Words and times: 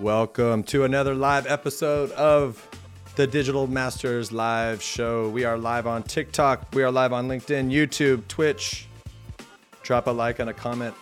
Welcome 0.00 0.62
to 0.64 0.84
another 0.84 1.14
live 1.14 1.46
episode 1.46 2.10
of 2.12 2.68
the 3.14 3.26
Digital 3.26 3.66
Masters 3.66 4.30
live 4.30 4.82
show. 4.82 5.30
We 5.30 5.44
are 5.44 5.56
live 5.56 5.86
on 5.86 6.02
TikTok, 6.02 6.66
we 6.74 6.82
are 6.82 6.90
live 6.90 7.14
on 7.14 7.28
LinkedIn, 7.28 7.70
YouTube, 7.70 8.28
Twitch. 8.28 8.88
Drop 9.82 10.06
a 10.06 10.10
like 10.10 10.38
and 10.38 10.50
a 10.50 10.52
comment. 10.52 10.94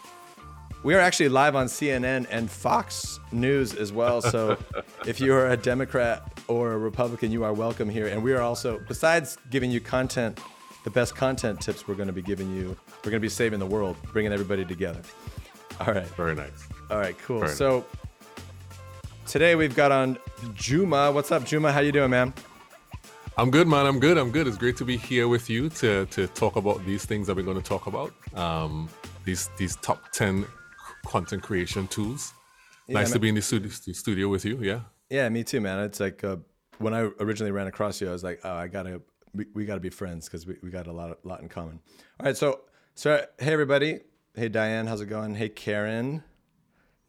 We 0.85 0.95
are 0.95 1.01
actually 1.01 1.29
live 1.31 1.57
on 1.57 1.67
CNN 1.67 2.29
and 2.31 2.49
Fox 2.49 3.19
News 3.33 3.75
as 3.75 3.93
well. 3.93 4.23
So 4.23 4.57
if 5.07 5.19
you 5.21 5.35
are 5.35 5.49
a 5.49 5.57
Democrat 5.57 6.41
or 6.47 6.75
a 6.75 6.79
Republican, 6.79 7.33
you 7.33 7.43
are 7.43 7.53
welcome 7.53 7.89
here. 7.89 8.07
And 8.07 8.23
we 8.23 8.33
are 8.33 8.43
also, 8.43 8.81
besides 8.87 9.39
giving 9.51 9.73
you 9.73 9.81
content, 9.81 10.39
the 10.85 10.91
best 10.91 11.17
content 11.17 11.61
tips 11.61 11.89
we're 11.89 11.97
going 11.97 12.07
to 12.07 12.13
be 12.13 12.23
giving 12.23 12.55
you, 12.55 12.77
we're 12.99 13.11
going 13.11 13.15
to 13.15 13.19
be 13.21 13.29
saving 13.29 13.59
the 13.59 13.67
world, 13.67 13.97
bringing 14.13 14.33
everybody 14.33 14.65
together. 14.65 15.03
All 15.81 15.93
right. 15.93 16.07
Very 16.09 16.37
nice. 16.37 16.69
All 16.91 16.99
right, 16.99 17.19
cool. 17.19 17.41
Very 17.41 17.53
so 17.53 17.85
today 19.27 19.55
we've 19.55 19.75
got 19.75 19.93
on 19.93 20.19
Juma. 20.55 21.11
What's 21.11 21.33
up, 21.33 21.45
Juma? 21.45 21.73
How 21.73 21.81
you 21.81 21.93
doing, 21.93 22.11
man? 22.11 22.33
I'm 23.37 23.51
good, 23.51 23.67
man. 23.67 23.87
I'm 23.87 23.99
good. 23.99 24.17
I'm 24.17 24.31
good. 24.31 24.47
It's 24.47 24.57
great 24.57 24.77
to 24.77 24.85
be 24.85 24.97
here 24.97 25.29
with 25.29 25.51
you 25.51 25.69
to 25.71 26.07
to 26.07 26.27
talk 26.29 26.57
about 26.57 26.85
these 26.87 27.05
things 27.05 27.27
that 27.27 27.37
we're 27.37 27.43
going 27.43 27.61
to 27.61 27.69
talk 27.69 27.87
about. 27.87 28.13
Um, 28.35 28.89
these 29.25 29.51
these 29.57 29.77
top 29.77 30.13
ten 30.13 30.47
content 31.07 31.43
creation 31.43 31.89
tools. 31.89 32.33
Yeah, 32.87 32.95
nice 32.95 33.09
man. 33.09 33.15
to 33.15 33.19
be 33.21 33.29
in 33.31 33.35
the 33.35 33.43
studio, 33.43 33.71
studio 33.71 34.29
with 34.29 34.45
you. 34.45 34.59
Yeah. 34.61 34.81
Yeah, 35.11 35.29
me 35.29 35.45
too, 35.45 35.61
man. 35.61 35.81
It's 35.81 36.01
like 36.01 36.23
uh, 36.23 36.37
when 36.79 36.95
I 36.95 37.11
originally 37.21 37.53
ran 37.53 37.67
across 37.67 38.01
you, 38.01 38.09
I 38.09 38.13
was 38.13 38.25
like, 38.25 38.41
oh, 38.45 38.55
I 38.55 38.69
gotta, 38.69 39.01
we, 39.35 39.47
we 39.55 39.65
gotta 39.65 39.81
be 39.81 39.91
friends 39.91 40.27
because 40.27 40.47
we, 40.47 40.57
we 40.63 40.71
got 40.71 40.87
a 40.87 40.93
lot, 40.93 41.25
lot 41.25 41.41
in 41.41 41.49
common. 41.49 41.81
All 42.21 42.27
right, 42.27 42.37
so, 42.37 42.61
so 42.95 43.25
hey 43.39 43.53
everybody, 43.53 44.01
hey 44.35 44.49
Diane, 44.49 44.87
how's 44.87 45.01
it 45.01 45.07
going? 45.07 45.35
Hey 45.35 45.49
Karen, 45.49 46.23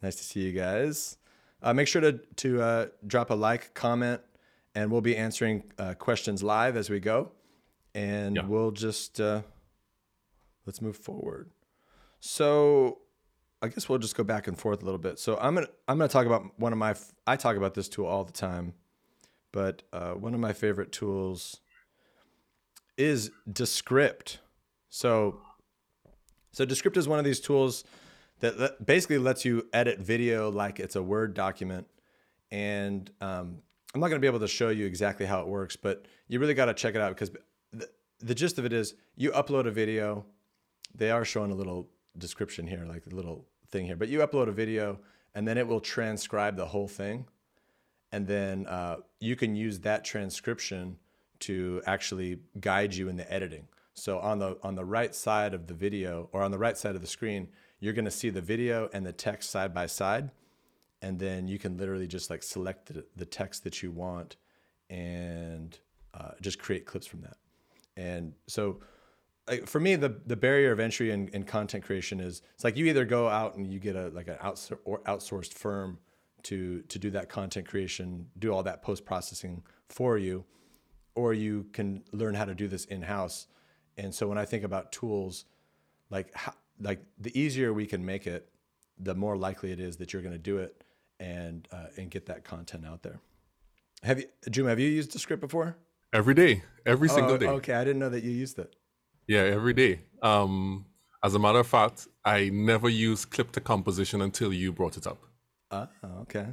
nice 0.01 0.15
to 0.15 0.23
see 0.23 0.41
you 0.41 0.51
guys. 0.51 1.17
Uh, 1.65 1.73
make 1.73 1.87
sure 1.87 1.99
to 2.01 2.13
to 2.35 2.61
uh, 2.61 2.85
drop 3.07 3.31
a 3.31 3.33
like, 3.33 3.73
comment, 3.73 4.21
and 4.75 4.91
we'll 4.91 5.01
be 5.01 5.17
answering 5.17 5.63
uh, 5.79 5.95
questions 5.95 6.43
live 6.43 6.77
as 6.77 6.89
we 6.91 6.99
go, 6.99 7.31
and 7.95 8.35
Yeah. 8.35 8.45
we'll 8.45 8.71
just 8.71 9.19
uh, 9.19 9.41
let's 10.67 10.79
move 10.79 10.95
forward. 10.95 11.49
So 12.19 12.99
I 13.63 13.67
guess 13.69 13.89
we'll 13.89 13.97
just 13.97 14.15
go 14.15 14.23
back 14.23 14.47
and 14.47 14.55
forth 14.57 14.83
a 14.83 14.85
little 14.85 14.99
bit. 14.99 15.17
So 15.17 15.37
I'm 15.41 15.55
gonna 15.55 15.67
I'm 15.87 15.97
gonna 15.97 16.07
talk 16.07 16.27
about 16.27 16.57
one 16.59 16.71
of 16.71 16.77
my 16.77 16.93
I 17.25 17.35
talk 17.35 17.57
about 17.57 17.73
this 17.73 17.89
tool 17.89 18.05
all 18.05 18.23
the 18.23 18.31
time, 18.31 18.75
but 19.51 19.81
uh, 19.91 20.11
one 20.11 20.35
of 20.35 20.39
my 20.39 20.53
favorite 20.53 20.91
tools 20.91 21.61
is 22.95 23.31
Descript. 23.51 24.39
So 24.89 25.41
so 26.51 26.63
Descript 26.63 26.95
is 26.95 27.07
one 27.07 27.17
of 27.17 27.25
these 27.25 27.39
tools 27.39 27.83
that 28.39 28.59
le- 28.59 28.73
basically 28.83 29.17
lets 29.17 29.45
you 29.45 29.67
edit 29.73 29.99
video 29.99 30.49
like 30.49 30.79
it's 30.79 30.95
a 30.95 31.03
Word 31.03 31.33
document, 31.33 31.87
and 32.51 33.09
um, 33.21 33.57
I'm 33.93 34.01
not 34.01 34.09
gonna 34.09 34.19
be 34.19 34.27
able 34.27 34.39
to 34.39 34.47
show 34.47 34.69
you 34.69 34.85
exactly 34.85 35.25
how 35.25 35.41
it 35.41 35.47
works, 35.47 35.75
but 35.75 36.05
you 36.27 36.39
really 36.39 36.53
got 36.53 36.65
to 36.65 36.73
check 36.73 36.95
it 36.95 37.01
out 37.01 37.09
because 37.09 37.31
the, 37.71 37.89
the 38.19 38.35
gist 38.35 38.57
of 38.59 38.65
it 38.65 38.73
is 38.73 38.95
you 39.15 39.31
upload 39.31 39.67
a 39.67 39.71
video 39.71 40.25
they 40.97 41.11
are 41.11 41.25
showing 41.25 41.51
a 41.51 41.55
little 41.55 41.89
description 42.17 42.67
here, 42.67 42.85
like 42.87 43.05
a 43.05 43.15
little 43.15 43.45
thing 43.69 43.85
here. 43.85 43.95
But 43.95 44.07
you 44.07 44.19
upload 44.19 44.47
a 44.47 44.51
video, 44.51 44.99
and 45.33 45.47
then 45.47 45.57
it 45.57 45.67
will 45.67 45.81
transcribe 45.81 46.55
the 46.55 46.65
whole 46.65 46.87
thing, 46.87 47.25
and 48.11 48.25
then 48.27 48.65
uh, 48.67 48.97
you 49.19 49.35
can 49.35 49.55
use 49.55 49.79
that 49.81 50.05
transcription 50.05 50.97
to 51.39 51.81
actually 51.85 52.39
guide 52.59 52.93
you 52.93 53.09
in 53.09 53.17
the 53.17 53.31
editing. 53.31 53.67
So 53.93 54.19
on 54.19 54.39
the 54.39 54.57
on 54.63 54.75
the 54.75 54.85
right 54.85 55.13
side 55.13 55.53
of 55.53 55.67
the 55.67 55.73
video 55.73 56.29
or 56.31 56.41
on 56.41 56.51
the 56.51 56.57
right 56.57 56.77
side 56.77 56.95
of 56.95 57.01
the 57.01 57.07
screen, 57.07 57.49
you're 57.79 57.93
going 57.93 58.05
to 58.05 58.11
see 58.11 58.29
the 58.29 58.41
video 58.41 58.89
and 58.93 59.05
the 59.05 59.13
text 59.13 59.49
side 59.49 59.73
by 59.73 59.85
side, 59.85 60.31
and 61.01 61.19
then 61.19 61.47
you 61.47 61.59
can 61.59 61.77
literally 61.77 62.07
just 62.07 62.29
like 62.29 62.43
select 62.43 62.87
the, 62.87 63.05
the 63.15 63.25
text 63.25 63.63
that 63.63 63.83
you 63.83 63.91
want 63.91 64.37
and 64.89 65.79
uh, 66.13 66.31
just 66.41 66.59
create 66.59 66.85
clips 66.85 67.05
from 67.05 67.21
that. 67.21 67.37
And 67.97 68.33
so 68.47 68.79
like 69.47 69.67
for 69.67 69.79
me 69.79 69.95
the 69.95 70.21
the 70.25 70.35
barrier 70.35 70.71
of 70.71 70.79
entry 70.79 71.11
in, 71.11 71.27
in 71.29 71.43
content 71.43 71.83
creation 71.83 72.19
is 72.19 72.41
it's 72.53 72.63
like 72.63 72.77
you 72.77 72.85
either 72.85 73.05
go 73.05 73.27
out 73.27 73.55
and 73.55 73.71
you 73.71 73.79
get 73.79 73.95
a 73.95 74.09
like 74.09 74.27
an 74.27 74.37
outsor- 74.43 74.79
or 74.85 74.99
outsourced 75.01 75.53
firm 75.53 75.99
to 76.43 76.81
to 76.83 76.99
do 76.99 77.09
that 77.11 77.29
content 77.29 77.67
creation 77.67 78.27
do 78.39 78.53
all 78.53 78.63
that 78.63 78.81
post 78.81 79.05
processing 79.05 79.63
for 79.89 80.17
you 80.17 80.43
or 81.15 81.33
you 81.33 81.65
can 81.73 82.03
learn 82.11 82.33
how 82.33 82.45
to 82.45 82.55
do 82.55 82.67
this 82.67 82.85
in 82.85 83.01
house 83.01 83.47
and 83.97 84.13
so 84.13 84.27
when 84.27 84.37
i 84.37 84.45
think 84.45 84.63
about 84.63 84.91
tools 84.91 85.45
like 86.09 86.33
how, 86.33 86.53
like 86.79 86.99
the 87.19 87.37
easier 87.39 87.73
we 87.73 87.85
can 87.85 88.05
make 88.05 88.27
it 88.27 88.49
the 88.97 89.15
more 89.15 89.37
likely 89.37 89.71
it 89.71 89.79
is 89.79 89.97
that 89.97 90.11
you're 90.13 90.21
going 90.21 90.33
to 90.33 90.39
do 90.51 90.57
it 90.57 90.83
and 91.19 91.67
uh, 91.71 91.87
and 91.97 92.09
get 92.11 92.25
that 92.27 92.43
content 92.43 92.85
out 92.85 93.01
there 93.03 93.19
have 94.03 94.19
you 94.19 94.25
Juma, 94.49 94.69
have 94.69 94.79
you 94.79 94.89
used 94.89 95.11
Descript 95.11 95.41
before 95.41 95.77
Every 96.13 96.33
day, 96.33 96.63
every 96.85 97.09
single 97.09 97.33
Oh, 97.33 97.37
day. 97.37 97.47
okay 97.47 97.73
i 97.73 97.83
didn't 97.83 97.99
know 97.99 98.09
that 98.09 98.23
you 98.23 98.31
used 98.31 98.57
it 98.59 98.75
Yeah, 99.27 99.41
every 99.41 99.73
day. 99.73 100.01
Um, 100.21 100.85
as 101.23 101.33
a 101.33 101.39
matter 101.39 101.59
of 101.59 101.67
fact, 101.67 102.07
I 102.23 102.49
never 102.49 102.87
used 102.89 103.31
clip 103.31 103.51
to 103.53 103.59
composition 103.61 104.21
until 104.21 104.53
you 104.53 104.71
brought 104.71 104.95
it 104.97 105.07
up. 105.07 105.19
ah 105.71 105.89
okay 106.23 106.47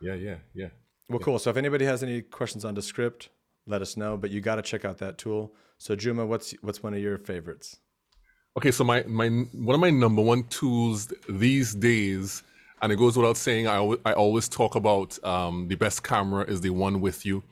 Yeah, 0.00 0.14
yeah, 0.14 0.38
yeah. 0.54 0.70
Well, 1.08 1.18
cool. 1.26 1.38
So 1.38 1.48
if 1.50 1.56
anybody 1.56 1.86
has 1.86 2.02
any 2.02 2.20
questions 2.22 2.64
on 2.64 2.74
Descript, 2.74 3.30
let 3.66 3.80
us 3.86 3.96
know. 3.96 4.16
But 4.22 4.30
you 4.30 4.40
got 4.42 4.56
to 4.56 4.62
check 4.62 4.84
out 4.84 4.98
that 4.98 5.16
tool. 5.22 5.54
So 5.78 5.96
Juma, 5.96 6.24
what's 6.26 6.52
what's 6.66 6.82
one 6.82 6.94
of 6.96 7.00
your 7.00 7.16
favorites? 7.18 7.66
Okay, 8.58 8.72
so 8.72 8.82
my 8.82 9.04
my 9.04 9.28
one 9.28 9.76
of 9.76 9.80
my 9.80 9.90
number 9.90 10.20
one 10.20 10.42
tools 10.48 11.12
these 11.28 11.76
days, 11.76 12.42
and 12.82 12.90
it 12.90 12.96
goes 12.96 13.16
without 13.16 13.36
saying, 13.36 13.68
I 13.68 13.76
always, 13.76 14.00
I 14.04 14.14
always 14.14 14.48
talk 14.48 14.74
about 14.74 15.16
um, 15.24 15.68
the 15.68 15.76
best 15.76 16.02
camera 16.02 16.42
is 16.42 16.60
the 16.60 16.70
one 16.70 17.00
with 17.00 17.24
you, 17.24 17.44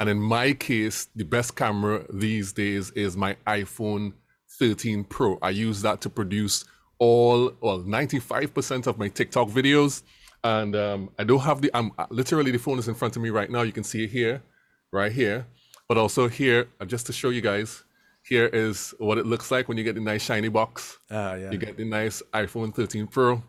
and 0.00 0.08
in 0.08 0.18
my 0.18 0.54
case, 0.54 1.08
the 1.14 1.26
best 1.26 1.56
camera 1.56 2.06
these 2.10 2.54
days 2.54 2.90
is 2.92 3.18
my 3.18 3.36
iPhone 3.46 4.14
13 4.58 5.04
Pro. 5.04 5.38
I 5.42 5.50
use 5.50 5.82
that 5.82 6.00
to 6.00 6.08
produce 6.08 6.64
all 6.98 7.52
well 7.60 7.80
95% 7.80 8.86
of 8.86 8.96
my 8.96 9.08
TikTok 9.08 9.48
videos, 9.48 10.04
and 10.42 10.74
um, 10.74 11.10
I 11.18 11.24
don't 11.24 11.40
have 11.40 11.60
the 11.60 11.70
I'm 11.74 11.92
literally 12.08 12.50
the 12.50 12.58
phone 12.58 12.78
is 12.78 12.88
in 12.88 12.94
front 12.94 13.14
of 13.14 13.20
me 13.20 13.28
right 13.28 13.50
now. 13.50 13.60
You 13.60 13.72
can 13.72 13.84
see 13.84 14.04
it 14.04 14.10
here, 14.10 14.42
right 14.90 15.12
here, 15.12 15.46
but 15.86 15.98
also 15.98 16.28
here, 16.28 16.68
uh, 16.80 16.86
just 16.86 17.04
to 17.08 17.12
show 17.12 17.28
you 17.28 17.42
guys. 17.42 17.82
Here 18.28 18.46
is 18.46 18.92
what 18.98 19.18
it 19.18 19.26
looks 19.26 19.52
like 19.52 19.68
when 19.68 19.78
you 19.78 19.84
get 19.84 19.94
the 19.94 20.00
nice 20.00 20.22
shiny 20.22 20.48
box. 20.48 20.98
Ah, 21.10 21.34
yeah. 21.34 21.52
You 21.52 21.58
get 21.58 21.76
the 21.76 21.84
nice 21.84 22.22
iPhone 22.32 22.74
13 22.74 23.06
Pro, 23.06 23.40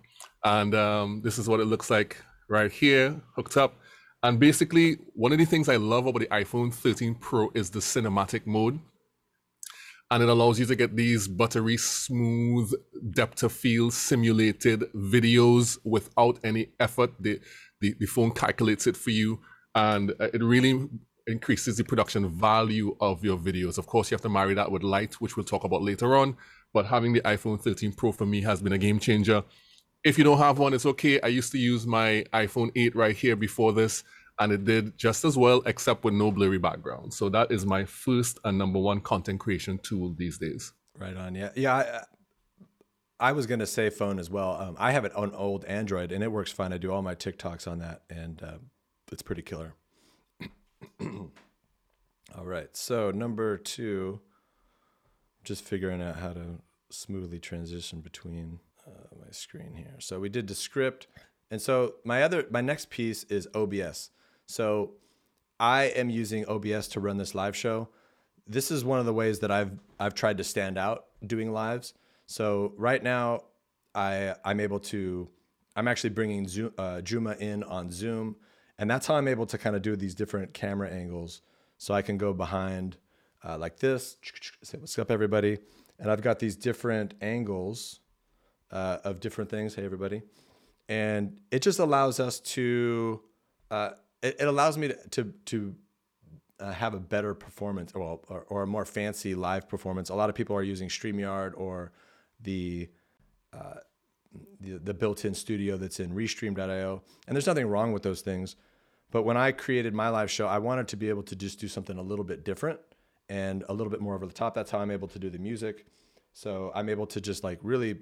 and 0.43 0.75
um, 0.75 1.21
this 1.23 1.39
is 1.39 1.49
what 1.49 1.59
it 1.59 1.65
looks 1.65 1.89
like 1.89 2.17
right 2.47 2.71
here, 2.71 3.19
hooked 3.35 3.57
up. 3.57 3.79
And 4.21 4.39
basically, 4.39 4.97
one 5.13 5.31
of 5.31 5.39
the 5.39 5.45
things 5.45 5.67
I 5.67 5.77
love 5.77 6.05
about 6.05 6.19
the 6.19 6.27
iPhone 6.27 6.71
13 6.71 7.15
Pro 7.15 7.49
is 7.55 7.71
the 7.71 7.79
cinematic 7.79 8.45
mode, 8.45 8.79
and 10.11 10.21
it 10.21 10.29
allows 10.29 10.59
you 10.59 10.67
to 10.67 10.75
get 10.75 10.95
these 10.95 11.27
buttery 11.27 11.77
smooth 11.77 12.71
depth 13.11 13.41
of 13.41 13.53
field 13.53 13.93
simulated 13.93 14.81
videos 14.93 15.79
without 15.85 16.37
any 16.43 16.69
effort. 16.79 17.11
The, 17.19 17.39
the 17.81 17.95
the 17.99 18.05
phone 18.05 18.29
calculates 18.29 18.85
it 18.85 18.95
for 18.95 19.09
you, 19.09 19.39
and 19.73 20.11
uh, 20.19 20.29
it 20.33 20.43
really 20.43 20.87
increases 21.27 21.77
the 21.77 21.83
production 21.83 22.27
value 22.29 22.95
of 23.01 23.23
your 23.23 23.37
videos. 23.37 23.77
Of 23.77 23.87
course, 23.87 24.09
you 24.09 24.15
have 24.15 24.21
to 24.21 24.29
marry 24.29 24.53
that 24.53 24.71
with 24.71 24.83
light, 24.83 25.15
which 25.15 25.35
we'll 25.35 25.43
talk 25.43 25.63
about 25.63 25.83
later 25.83 26.15
on. 26.15 26.37
But 26.73 26.85
having 26.85 27.13
the 27.13 27.21
iPhone 27.21 27.61
13 27.61 27.93
Pro 27.93 28.11
for 28.11 28.25
me 28.25 28.41
has 28.41 28.61
been 28.61 28.73
a 28.73 28.77
game 28.77 28.99
changer. 28.99 29.43
If 30.03 30.17
you 30.17 30.23
don't 30.23 30.37
have 30.37 30.57
one, 30.59 30.73
it's 30.73 30.85
okay. 30.85 31.19
I 31.21 31.27
used 31.27 31.51
to 31.51 31.57
use 31.57 31.85
my 31.85 32.23
iPhone 32.33 32.71
8 32.75 32.95
right 32.95 33.15
here 33.15 33.35
before 33.35 33.73
this, 33.73 34.03
and 34.39 34.51
it 34.51 34.63
did 34.63 34.97
just 34.97 35.25
as 35.25 35.37
well, 35.37 35.61
except 35.65 36.03
with 36.03 36.13
no 36.13 36.31
blurry 36.31 36.59
background. 36.59 37.13
So 37.13 37.29
that 37.29 37.51
is 37.51 37.65
my 37.65 37.83
first 37.85 38.39
and 38.43 38.57
number 38.57 38.79
one 38.79 39.01
content 39.01 39.39
creation 39.39 39.79
tool 39.79 40.13
these 40.17 40.37
days. 40.37 40.73
Right 40.97 41.15
on. 41.15 41.35
Yeah. 41.35 41.49
Yeah. 41.55 41.75
I, 41.75 42.03
I 43.19 43.31
was 43.31 43.47
gonna 43.47 43.65
say 43.65 43.89
phone 43.89 44.19
as 44.19 44.29
well. 44.29 44.61
Um, 44.61 44.75
I 44.77 44.91
have 44.91 45.03
an, 45.03 45.11
an 45.15 45.33
old 45.33 45.65
Android 45.65 46.11
and 46.11 46.23
it 46.23 46.31
works 46.31 46.51
fine. 46.51 46.71
I 46.71 46.77
do 46.77 46.91
all 46.91 47.01
my 47.01 47.15
TikToks 47.15 47.67
on 47.67 47.79
that, 47.79 48.03
and 48.09 48.41
uh, 48.43 48.57
it's 49.11 49.23
pretty 49.23 49.41
killer. 49.41 49.73
all 51.01 52.45
right. 52.45 52.75
So 52.75 53.11
number 53.11 53.57
two, 53.57 54.21
just 55.43 55.63
figuring 55.63 56.01
out 56.01 56.17
how 56.17 56.33
to 56.33 56.59
smoothly 56.89 57.39
transition 57.39 58.01
between 58.01 58.59
uh, 58.85 59.15
my 59.19 59.31
screen 59.31 59.73
here. 59.75 59.95
So 59.99 60.19
we 60.19 60.29
did 60.29 60.45
the 60.45 60.53
Descript. 60.53 61.07
and 61.51 61.61
so 61.61 61.95
my 62.03 62.23
other 62.23 62.45
my 62.49 62.61
next 62.61 62.89
piece 62.89 63.23
is 63.25 63.47
OBS. 63.53 64.11
So 64.45 64.91
I 65.59 65.85
am 65.85 66.09
using 66.09 66.45
OBS 66.47 66.87
to 66.89 66.99
run 66.99 67.17
this 67.17 67.33
live 67.33 67.55
show. 67.55 67.89
This 68.45 68.71
is 68.71 68.85
one 68.85 68.99
of 68.99 69.05
the 69.05 69.13
ways 69.13 69.39
that 69.39 69.51
I've 69.51 69.71
I've 69.99 70.13
tried 70.13 70.37
to 70.37 70.43
stand 70.43 70.77
out 70.77 71.05
doing 71.25 71.51
lives. 71.51 71.93
So 72.27 72.73
right 72.77 73.01
now, 73.01 73.43
I 73.95 74.35
I'm 74.45 74.59
able 74.59 74.79
to 74.91 75.27
I'm 75.75 75.87
actually 75.87 76.11
bringing 76.11 76.47
Zoom, 76.47 76.73
uh, 76.77 77.01
Juma 77.01 77.35
in 77.39 77.63
on 77.63 77.91
Zoom, 77.91 78.35
and 78.79 78.89
that's 78.89 79.07
how 79.07 79.15
I'm 79.15 79.27
able 79.27 79.45
to 79.47 79.57
kind 79.57 79.75
of 79.75 79.81
do 79.81 79.95
these 79.95 80.15
different 80.15 80.53
camera 80.53 80.89
angles. 80.89 81.41
So 81.77 81.93
I 81.93 82.01
can 82.01 82.17
go 82.17 82.33
behind 82.33 82.97
uh, 83.43 83.57
like 83.57 83.77
this, 83.77 84.17
say 84.63 84.77
what's 84.77 84.97
up 84.97 85.11
everybody, 85.11 85.59
and 85.99 86.09
I've 86.09 86.21
got 86.21 86.39
these 86.39 86.55
different 86.55 87.13
angles 87.21 87.99
uh, 88.71 88.97
of 89.03 89.19
different 89.19 89.49
things. 89.49 89.75
Hey 89.75 89.85
everybody, 89.85 90.23
and 90.89 91.37
it 91.51 91.61
just 91.61 91.79
allows 91.79 92.19
us 92.19 92.39
to. 92.41 93.21
Uh, 93.69 93.91
it, 94.23 94.37
it 94.39 94.47
allows 94.47 94.77
me 94.77 94.89
to 94.89 95.09
to, 95.09 95.33
to 95.45 95.75
uh, 96.59 96.71
have 96.71 96.93
a 96.93 96.99
better 96.99 97.33
performance 97.33 97.93
or, 97.93 98.19
or, 98.27 98.45
or 98.49 98.63
a 98.63 98.67
more 98.67 98.85
fancy 98.85 99.35
live 99.35 99.69
performance. 99.69 100.09
A 100.09 100.15
lot 100.15 100.29
of 100.29 100.35
people 100.35 100.55
are 100.55 100.63
using 100.63 100.89
StreamYard 100.89 101.53
or 101.55 101.91
the 102.41 102.89
uh, 103.53 103.75
the, 104.59 104.77
the 104.79 104.93
built-in 104.93 105.33
studio 105.33 105.77
that's 105.77 105.99
in 105.99 106.11
Restream.io, 106.11 107.01
and 107.27 107.35
there's 107.35 107.47
nothing 107.47 107.67
wrong 107.67 107.91
with 107.91 108.03
those 108.03 108.21
things. 108.21 108.55
But 109.11 109.23
when 109.23 109.37
I 109.37 109.51
created 109.51 109.93
my 109.93 110.09
live 110.09 110.29
show, 110.29 110.47
I 110.47 110.57
wanted 110.57 110.87
to 110.89 110.97
be 110.97 111.09
able 111.09 111.23
to 111.23 111.35
just 111.35 111.59
do 111.59 111.67
something 111.67 111.97
a 111.97 112.01
little 112.01 112.25
bit 112.25 112.43
different 112.43 112.79
and 113.29 113.63
a 113.69 113.73
little 113.73 113.89
bit 113.89 114.01
more 114.01 114.15
over 114.15 114.25
the 114.25 114.33
top. 114.33 114.53
That's 114.53 114.71
how 114.71 114.79
I'm 114.79 114.91
able 114.91 115.07
to 115.09 115.19
do 115.19 115.29
the 115.29 115.39
music. 115.39 115.85
So 116.33 116.71
I'm 116.75 116.89
able 116.89 117.07
to 117.07 117.21
just 117.21 117.43
like 117.43 117.59
really, 117.61 117.97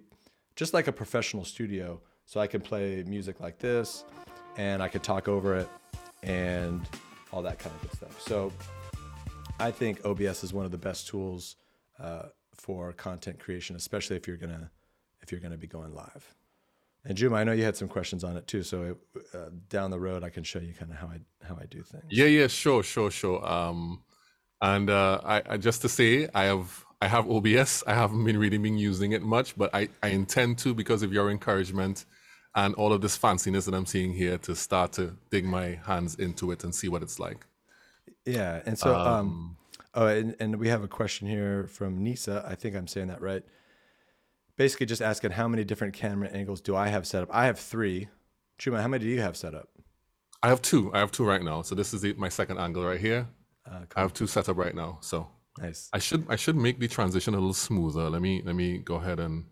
just 0.56 0.74
like 0.74 0.88
a 0.88 0.92
professional 0.92 1.46
studio. 1.46 2.02
So 2.26 2.40
I 2.40 2.48
can 2.48 2.60
play 2.60 3.04
music 3.06 3.40
like 3.40 3.60
this, 3.60 4.04
and 4.58 4.82
I 4.82 4.88
could 4.88 5.04
talk 5.04 5.28
over 5.28 5.56
it, 5.56 5.70
and 6.24 6.82
all 7.32 7.44
that 7.44 7.60
kind 7.60 7.76
of 7.76 7.82
good 7.84 7.94
stuff. 7.94 8.20
So 8.22 8.52
I 9.60 9.70
think 9.70 10.04
OBS 10.04 10.44
is 10.44 10.54
one 10.54 10.66
of 10.66 10.72
the 10.72 10.78
best 10.78 11.08
tools 11.08 11.56
uh, 12.00 12.30
for 12.54 12.94
content 12.94 13.40
creation, 13.40 13.76
especially 13.76 14.16
if 14.16 14.28
you're 14.28 14.38
gonna 14.38 14.72
if 15.22 15.32
you're 15.32 15.42
gonna 15.42 15.58
be 15.58 15.68
going 15.68 15.94
live. 15.94 16.34
And 17.06 17.16
Juma, 17.16 17.36
I 17.36 17.44
know 17.44 17.52
you 17.52 17.64
had 17.64 17.78
some 17.78 17.88
questions 17.88 18.24
on 18.24 18.36
it 18.36 18.48
too. 18.48 18.64
So 18.64 18.82
it, 18.84 18.98
uh, 19.34 19.50
down 19.70 19.92
the 19.92 20.00
road, 20.00 20.24
I 20.24 20.30
can 20.30 20.44
show 20.44 20.60
you 20.60 20.74
kind 20.74 20.92
of 20.92 20.98
how 20.98 21.08
I 21.08 21.20
how 21.48 21.56
I 21.56 21.66
do 21.66 21.84
things. 21.84 22.04
Yeah, 22.10 22.26
yeah, 22.26 22.48
sure, 22.48 22.82
sure, 22.82 23.12
sure. 23.12 23.48
Um, 23.48 24.02
and 24.62 24.90
uh, 24.90 25.20
I, 25.24 25.42
I 25.50 25.58
just 25.58 25.82
to 25.84 25.90
say, 25.90 26.28
I 26.34 26.46
have 26.46 26.84
I 27.02 27.08
have 27.08 27.30
OBS. 27.30 27.84
I 27.86 27.94
haven't 27.94 28.24
been 28.26 28.38
really 28.38 28.58
been 28.58 28.78
using 28.78 29.12
it 29.12 29.22
much, 29.22 29.56
but 29.56 29.70
I 29.74 29.90
I 30.02 30.10
intend 30.10 30.58
to 30.60 30.74
because 30.74 31.04
of 31.04 31.14
your 31.14 31.30
encouragement 31.30 32.06
and 32.56 32.74
all 32.76 32.92
of 32.92 33.02
this 33.02 33.18
fanciness 33.18 33.66
that 33.66 33.76
I'm 33.76 33.86
seeing 33.86 34.14
here 34.14 34.38
to 34.40 34.56
start 34.56 34.94
to 34.94 35.16
dig 35.30 35.46
my 35.46 35.80
hands 35.86 36.16
into 36.16 36.52
it 36.52 36.64
and 36.64 36.74
see 36.74 36.88
what 36.88 37.04
it's 37.04 37.20
like. 37.20 37.46
Yeah, 38.26 38.62
and 38.66 38.80
so 38.80 38.96
um, 38.96 39.08
um 39.08 39.58
oh, 39.94 40.08
and, 40.08 40.36
and 40.40 40.56
we 40.56 40.70
have 40.70 40.84
a 40.84 40.88
question 40.88 41.28
here 41.28 41.68
from 41.68 42.02
Nisa. 42.04 42.44
I 42.48 42.56
think 42.56 42.76
I'm 42.76 42.88
saying 42.88 43.08
that 43.08 43.22
right. 43.22 43.44
Basically, 44.58 44.86
just 44.86 45.02
asking 45.02 45.32
how 45.32 45.48
many 45.48 45.64
different 45.64 45.94
camera 45.94 46.30
angles 46.30 46.62
do 46.62 46.76
I 46.76 46.88
have 46.88 47.06
set 47.06 47.24
up? 47.24 47.30
I 47.32 47.46
have 47.46 47.60
three. 47.60 48.08
Juma, 48.58 48.82
how 48.82 48.88
many 48.88 49.04
do 49.04 49.10
you 49.10 49.22
have 49.22 49.36
set 49.36 49.54
up? 49.54 49.70
I 50.42 50.50
have 50.50 50.62
two. 50.62 50.94
I 50.94 51.00
have 51.00 51.12
two 51.12 51.26
right 51.26 51.44
now. 51.44 51.62
So 51.62 51.76
this 51.76 51.94
is 51.94 52.02
the, 52.02 52.14
my 52.14 52.30
second 52.30 52.58
angle 52.58 52.86
right 52.86 53.00
here. 53.00 53.28
Uh, 53.66 53.80
cool. 53.80 53.88
I 53.96 54.02
have 54.02 54.14
two 54.14 54.28
set 54.28 54.48
up 54.48 54.58
right 54.58 54.76
now. 54.76 55.00
So 55.02 55.28
nice. 55.60 55.90
I 55.92 56.00
should 56.00 56.26
I 56.30 56.36
should 56.36 56.56
make 56.56 56.80
the 56.80 56.88
transition 56.88 57.34
a 57.34 57.38
little 57.38 57.54
smoother. 57.54 58.10
Let 58.10 58.22
me 58.22 58.42
let 58.46 58.56
me 58.56 58.78
go 58.78 58.96
ahead 58.96 59.20
and 59.20 59.46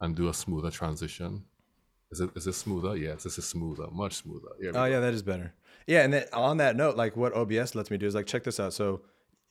and 0.00 0.14
do 0.14 0.28
a 0.28 0.34
smoother 0.34 0.70
transition. 0.70 1.44
Is 2.10 2.20
it 2.20 2.30
is 2.36 2.46
it 2.46 2.54
smoother? 2.54 2.96
Yeah, 2.96 3.14
this 3.14 3.38
is 3.38 3.46
smoother, 3.46 3.86
much 3.90 4.14
smoother. 4.14 4.50
Yeah. 4.60 4.72
Oh 4.74 4.84
yeah, 4.84 5.00
that 5.00 5.14
is 5.14 5.22
better. 5.22 5.54
Yeah, 5.86 6.02
and 6.02 6.12
then 6.12 6.24
on 6.32 6.58
that 6.58 6.76
note, 6.76 6.96
like 6.96 7.16
what 7.16 7.34
OBS 7.34 7.74
lets 7.74 7.90
me 7.90 7.96
do 7.96 8.06
is 8.06 8.14
like 8.14 8.26
check 8.26 8.44
this 8.44 8.60
out. 8.60 8.72
So, 8.72 9.02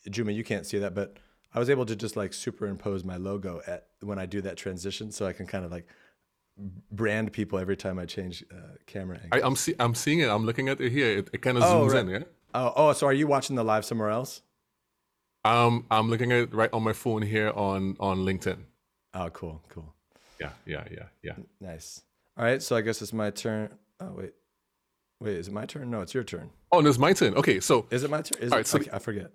Juma, 0.09 0.31
you 0.31 0.43
can't 0.43 0.65
see 0.65 0.79
that, 0.79 0.93
but 0.93 1.17
I 1.53 1.59
was 1.59 1.69
able 1.69 1.85
to 1.85 1.95
just 1.95 2.15
like 2.15 2.33
superimpose 2.33 3.03
my 3.03 3.17
logo 3.17 3.61
at 3.67 3.87
when 4.01 4.19
I 4.19 4.25
do 4.25 4.41
that 4.41 4.57
transition, 4.57 5.11
so 5.11 5.25
I 5.25 5.33
can 5.33 5.45
kind 5.45 5.63
of 5.63 5.71
like 5.71 5.87
brand 6.91 7.31
people 7.31 7.59
every 7.59 7.77
time 7.77 7.99
I 7.99 8.05
change 8.05 8.43
uh, 8.51 8.75
camera 8.85 9.19
angle. 9.23 9.39
I, 9.43 9.45
am 9.45 9.55
see, 9.55 9.75
I'm 9.79 9.95
seeing 9.95 10.19
it. 10.19 10.29
I'm 10.29 10.45
looking 10.45 10.69
at 10.69 10.81
it 10.81 10.91
here. 10.91 11.19
It, 11.19 11.29
it 11.33 11.41
kind 11.41 11.57
of 11.57 11.63
oh, 11.63 11.87
zooms 11.87 11.93
right. 11.93 11.99
in. 12.01 12.09
Yeah. 12.09 12.19
Oh, 12.55 12.73
oh, 12.75 12.93
so 12.93 13.07
are 13.07 13.13
you 13.13 13.27
watching 13.27 13.55
the 13.55 13.63
live 13.63 13.85
somewhere 13.85 14.09
else? 14.09 14.41
Um, 15.45 15.85
I'm 15.91 16.09
looking 16.09 16.31
at 16.31 16.39
it 16.39 16.53
right 16.53 16.69
on 16.71 16.83
my 16.83 16.93
phone 16.93 17.21
here 17.21 17.51
on 17.51 17.97
on 17.99 18.19
LinkedIn. 18.19 18.57
Oh, 19.13 19.29
cool, 19.29 19.61
cool. 19.69 19.93
Yeah, 20.39 20.49
yeah, 20.65 20.83
yeah, 20.91 21.05
yeah. 21.21 21.33
Nice. 21.59 22.01
All 22.37 22.43
right, 22.43 22.61
so 22.61 22.75
I 22.75 22.81
guess 22.81 23.01
it's 23.01 23.13
my 23.13 23.29
turn. 23.29 23.69
Oh 23.99 24.13
wait, 24.15 24.33
wait, 25.19 25.35
is 25.35 25.47
it 25.49 25.53
my 25.53 25.65
turn? 25.65 25.91
No, 25.91 26.01
it's 26.01 26.13
your 26.13 26.23
turn. 26.23 26.49
Oh, 26.71 26.79
no, 26.79 26.89
it's 26.89 26.97
my 26.97 27.13
turn. 27.13 27.35
Okay, 27.35 27.59
so 27.59 27.85
is 27.91 28.03
it 28.03 28.09
my 28.09 28.21
turn? 28.21 28.41
Is 28.41 28.51
all 28.51 28.57
right, 28.57 28.65
it, 28.65 28.67
so 28.67 28.79
okay, 28.79 28.89
I 28.91 28.99
forget. 28.99 29.31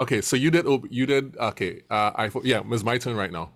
Okay, 0.00 0.20
so 0.20 0.36
you 0.36 0.50
did. 0.50 0.66
You 0.90 1.06
did. 1.06 1.36
Okay, 1.38 1.82
uh, 1.90 2.12
I 2.14 2.30
yeah, 2.44 2.62
it's 2.70 2.84
my 2.84 2.98
turn 2.98 3.16
right 3.16 3.32
now. 3.32 3.52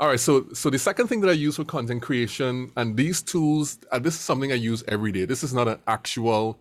All 0.00 0.08
right, 0.08 0.18
so 0.18 0.46
so 0.52 0.70
the 0.70 0.78
second 0.78 1.06
thing 1.06 1.20
that 1.20 1.30
I 1.30 1.34
use 1.34 1.56
for 1.56 1.64
content 1.64 2.02
creation, 2.02 2.72
and 2.76 2.96
these 2.96 3.22
tools, 3.22 3.78
uh, 3.92 4.00
this 4.00 4.14
is 4.14 4.20
something 4.20 4.50
I 4.50 4.56
use 4.56 4.82
every 4.88 5.12
day. 5.12 5.24
This 5.24 5.44
is 5.44 5.54
not 5.54 5.68
an 5.68 5.78
actual 5.86 6.58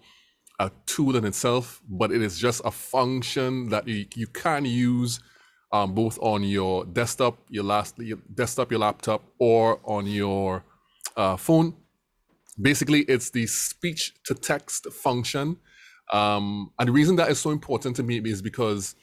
uh, 0.60 0.70
tool 0.86 1.16
in 1.16 1.26
itself, 1.26 1.82
but 1.90 2.12
it 2.12 2.22
is 2.22 2.38
just 2.38 2.62
a 2.64 2.70
function 2.70 3.70
that 3.70 3.88
you, 3.88 4.06
you 4.14 4.28
can 4.28 4.66
use 4.66 5.20
um, 5.72 5.96
both 5.96 6.20
on 6.22 6.44
your 6.44 6.86
desktop, 6.86 7.40
your 7.50 7.64
last 7.64 7.98
your 7.98 8.20
desktop, 8.36 8.70
your 8.70 8.82
laptop, 8.82 9.24
or 9.40 9.80
on 9.86 10.06
your 10.06 10.64
uh, 11.18 11.36
phone. 11.36 11.74
Basically, 12.62 13.02
it's 13.02 13.32
the 13.32 13.48
speech 13.48 14.14
to 14.26 14.36
text 14.36 14.92
function. 14.92 15.58
Um, 16.12 16.72
and 16.80 16.88
the 16.90 16.92
reason 16.92 17.16
that 17.18 17.30
is 17.30 17.40
so 17.40 17.52
important 17.52 17.96
to 17.98 18.04
me 18.04 18.18
is 18.18 18.42
because 18.42 18.96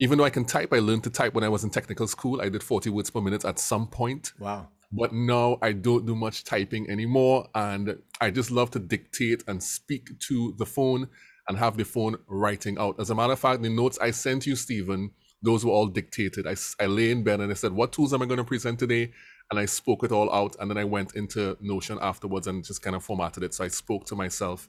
even 0.00 0.18
though 0.18 0.24
I 0.24 0.30
can 0.30 0.44
type, 0.44 0.72
I 0.72 0.78
learned 0.78 1.04
to 1.04 1.10
type 1.10 1.34
when 1.34 1.44
I 1.44 1.48
was 1.48 1.64
in 1.64 1.70
technical 1.70 2.06
school. 2.06 2.40
I 2.40 2.48
did 2.48 2.62
40 2.62 2.90
words 2.90 3.10
per 3.10 3.20
minute 3.20 3.44
at 3.44 3.58
some 3.58 3.86
point. 3.86 4.32
Wow. 4.38 4.68
But 4.92 5.12
now 5.12 5.58
I 5.62 5.72
don't 5.72 6.06
do 6.06 6.14
much 6.14 6.44
typing 6.44 6.88
anymore. 6.90 7.48
And 7.54 7.98
I 8.20 8.30
just 8.30 8.50
love 8.50 8.70
to 8.72 8.78
dictate 8.78 9.42
and 9.46 9.62
speak 9.62 10.18
to 10.20 10.54
the 10.58 10.66
phone 10.66 11.08
and 11.48 11.58
have 11.58 11.76
the 11.76 11.84
phone 11.84 12.16
writing 12.28 12.78
out. 12.78 13.00
As 13.00 13.10
a 13.10 13.14
matter 13.14 13.32
of 13.32 13.38
fact, 13.38 13.62
the 13.62 13.70
notes 13.70 13.98
I 14.00 14.10
sent 14.10 14.46
you, 14.46 14.56
Stephen, 14.56 15.10
those 15.42 15.64
were 15.64 15.72
all 15.72 15.86
dictated. 15.86 16.46
I, 16.46 16.54
I 16.80 16.86
lay 16.86 17.10
in 17.10 17.22
bed 17.22 17.40
and 17.40 17.50
I 17.50 17.54
said, 17.54 17.72
What 17.72 17.92
tools 17.92 18.14
am 18.14 18.22
I 18.22 18.26
going 18.26 18.38
to 18.38 18.44
present 18.44 18.78
today? 18.78 19.12
and 19.50 19.60
I 19.60 19.66
spoke 19.66 20.04
it 20.04 20.12
all 20.12 20.32
out. 20.32 20.56
And 20.58 20.70
then 20.70 20.78
I 20.78 20.84
went 20.84 21.14
into 21.14 21.56
Notion 21.60 21.98
afterwards 22.00 22.46
and 22.46 22.64
just 22.64 22.82
kind 22.82 22.96
of 22.96 23.04
formatted 23.04 23.42
it. 23.42 23.54
So 23.54 23.64
I 23.64 23.68
spoke 23.68 24.06
to 24.06 24.16
myself 24.16 24.68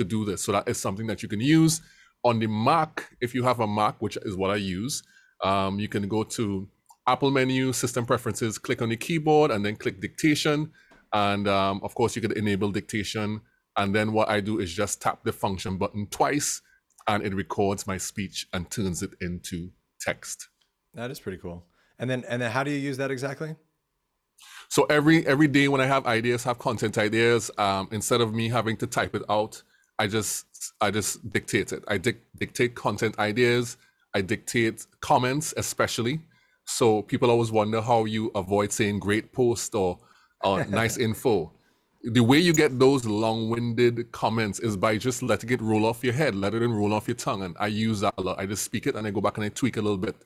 to 0.00 0.04
do 0.04 0.24
this. 0.24 0.42
So 0.42 0.52
that 0.52 0.68
is 0.68 0.78
something 0.78 1.06
that 1.06 1.22
you 1.22 1.28
can 1.28 1.40
use 1.40 1.80
on 2.24 2.38
the 2.38 2.46
Mac. 2.46 2.92
If 3.20 3.34
you 3.34 3.42
have 3.44 3.60
a 3.60 3.66
Mac, 3.66 4.00
which 4.00 4.16
is 4.28 4.34
what 4.36 4.50
I 4.50 4.56
use, 4.56 5.02
um, 5.42 5.78
you 5.78 5.88
can 5.88 6.08
go 6.08 6.22
to 6.24 6.68
Apple 7.06 7.30
menu, 7.30 7.72
System 7.72 8.04
Preferences, 8.06 8.58
click 8.58 8.82
on 8.82 8.88
the 8.88 8.96
keyboard, 8.96 9.50
and 9.50 9.64
then 9.64 9.76
click 9.76 10.00
Dictation. 10.00 10.70
And 11.12 11.48
um, 11.48 11.80
of 11.82 11.94
course, 11.94 12.14
you 12.14 12.22
could 12.22 12.36
enable 12.36 12.70
dictation. 12.70 13.40
And 13.76 13.94
then 13.94 14.12
what 14.12 14.28
I 14.28 14.40
do 14.40 14.60
is 14.60 14.72
just 14.72 15.02
tap 15.02 15.24
the 15.24 15.32
function 15.32 15.76
button 15.76 16.06
twice, 16.10 16.62
and 17.06 17.24
it 17.24 17.34
records 17.34 17.86
my 17.86 17.98
speech 17.98 18.46
and 18.52 18.70
turns 18.70 19.02
it 19.02 19.10
into 19.20 19.70
text. 20.00 20.48
That 20.94 21.10
is 21.10 21.20
pretty 21.20 21.38
cool. 21.38 21.64
And 21.98 22.08
then, 22.08 22.24
and 22.28 22.40
then, 22.40 22.50
how 22.50 22.62
do 22.64 22.70
you 22.70 22.78
use 22.78 22.96
that 22.98 23.10
exactly? 23.10 23.56
So 24.68 24.84
every 24.84 25.26
every 25.26 25.48
day 25.48 25.68
when 25.68 25.80
I 25.80 25.86
have 25.86 26.06
ideas, 26.06 26.44
have 26.44 26.58
content 26.58 26.96
ideas, 26.96 27.50
um, 27.58 27.88
instead 27.90 28.20
of 28.20 28.32
me 28.32 28.48
having 28.48 28.76
to 28.78 28.86
type 28.86 29.14
it 29.14 29.22
out, 29.28 29.62
I 30.00 30.06
just 30.06 30.46
I 30.80 30.90
just 30.90 31.30
dictate 31.30 31.72
it. 31.72 31.84
I 31.86 31.98
dic- 31.98 32.24
dictate 32.38 32.74
content 32.74 33.18
ideas. 33.18 33.76
I 34.14 34.22
dictate 34.22 34.86
comments, 35.00 35.52
especially. 35.58 36.20
So 36.64 37.02
people 37.02 37.30
always 37.30 37.52
wonder 37.52 37.80
how 37.82 38.06
you 38.06 38.30
avoid 38.34 38.72
saying 38.72 39.00
"great 39.00 39.32
post" 39.32 39.74
or 39.74 39.98
or 40.42 40.64
"nice 40.80 40.96
info." 40.96 41.52
The 42.02 42.22
way 42.22 42.38
you 42.38 42.54
get 42.54 42.78
those 42.78 43.04
long-winded 43.04 44.10
comments 44.10 44.58
is 44.58 44.74
by 44.74 44.96
just 44.96 45.22
letting 45.22 45.50
it 45.50 45.60
roll 45.60 45.84
off 45.84 46.02
your 46.02 46.14
head, 46.14 46.34
let 46.34 46.54
it 46.54 46.66
roll 46.66 46.94
off 46.94 47.06
your 47.06 47.14
tongue. 47.26 47.42
And 47.42 47.54
I 47.60 47.66
use 47.66 48.00
that 48.00 48.14
a 48.16 48.22
lot. 48.22 48.40
I 48.40 48.46
just 48.46 48.64
speak 48.64 48.86
it 48.86 48.94
and 48.94 49.06
I 49.06 49.10
go 49.10 49.20
back 49.20 49.36
and 49.36 49.44
I 49.44 49.50
tweak 49.50 49.76
a 49.76 49.82
little 49.82 49.98
bit 49.98 50.16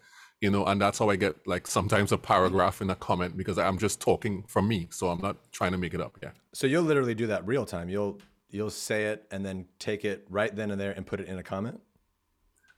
you 0.41 0.51
know, 0.51 0.65
and 0.67 0.81
that's 0.81 0.99
how 0.99 1.09
I 1.09 1.17
get 1.17 1.35
like 1.47 1.67
sometimes 1.67 2.13
a 2.13 2.19
paragraph 2.19 2.83
in 2.83 2.91
a 2.91 2.95
comment 2.97 3.37
because 3.37 3.59
I'm 3.59 3.79
just 3.79 4.01
talking 4.01 4.45
from 4.47 4.69
me, 4.69 4.89
so 4.91 5.09
I'm 5.09 5.21
not 5.21 5.37
trying 5.53 5.73
to 5.73 5.79
make 5.79 5.95
it 5.95 6.01
up. 6.01 6.19
Yeah. 6.23 6.33
So 6.53 6.67
you'll 6.67 6.83
literally 6.83 7.15
do 7.15 7.27
that 7.29 7.47
real 7.47 7.65
time. 7.65 7.89
You'll 7.89 8.21
you'll 8.55 8.71
say 8.71 9.07
it 9.07 9.27
and 9.33 9.45
then 9.45 9.67
take 9.81 10.05
it 10.05 10.25
right 10.31 10.55
then 10.55 10.71
and 10.71 10.81
there 10.81 10.93
and 10.93 11.05
put 11.05 11.19
it 11.21 11.27
in 11.27 11.39
a 11.39 11.43
comment. 11.43 11.81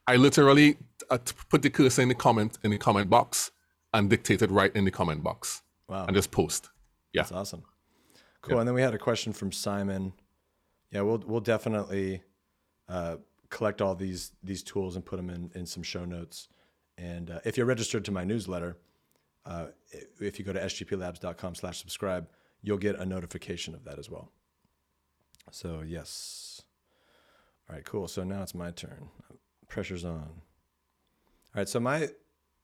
I 0.06 0.16
literally 0.16 0.78
uh, 1.10 1.18
put 1.50 1.60
the 1.60 1.68
cursor 1.68 2.00
in 2.00 2.08
the 2.08 2.14
comment 2.14 2.58
in 2.64 2.70
the 2.70 2.78
comment 2.78 3.10
box 3.10 3.50
and 3.92 4.08
dictate 4.08 4.40
it 4.40 4.50
right 4.50 4.74
in 4.74 4.84
the 4.86 4.90
comment 4.90 5.22
box. 5.22 5.62
Wow. 5.88 6.06
And 6.06 6.16
just 6.16 6.30
post. 6.30 6.70
Yeah. 7.12 7.22
That's 7.22 7.32
awesome. 7.32 7.62
Cool. 8.40 8.54
Yeah. 8.54 8.60
And 8.60 8.68
then 8.68 8.74
we 8.74 8.82
had 8.82 8.94
a 8.94 8.98
question 8.98 9.32
from 9.32 9.52
Simon. 9.52 10.14
Yeah, 10.90 11.02
we'll 11.02 11.22
we'll 11.26 11.40
definitely 11.40 12.22
uh, 12.88 13.16
collect 13.50 13.82
all 13.82 13.94
these 13.94 14.32
these 14.42 14.62
tools 14.62 14.96
and 14.96 15.04
put 15.04 15.16
them 15.16 15.28
in 15.28 15.50
in 15.54 15.66
some 15.66 15.82
show 15.82 16.04
notes. 16.06 16.48
And 16.96 17.30
uh, 17.30 17.40
if 17.44 17.58
you're 17.58 17.66
registered 17.66 18.04
to 18.06 18.12
my 18.12 18.24
newsletter, 18.24 18.78
uh, 19.44 19.66
if 20.20 20.38
you 20.38 20.44
go 20.44 20.54
to 20.54 20.60
sgplabs.com 20.60 21.54
slash 21.54 21.78
subscribe, 21.78 22.28
you'll 22.62 22.78
get 22.78 22.96
a 22.96 23.04
notification 23.04 23.74
of 23.74 23.84
that 23.84 23.98
as 23.98 24.08
well. 24.08 24.32
So 25.50 25.82
yes. 25.86 26.62
All 27.68 27.76
right, 27.76 27.84
cool. 27.84 28.08
So 28.08 28.24
now 28.24 28.42
it's 28.42 28.54
my 28.54 28.70
turn. 28.70 29.08
Pressure's 29.68 30.04
on. 30.04 30.12
All 30.12 31.60
right, 31.60 31.68
so 31.68 31.80
my 31.80 32.08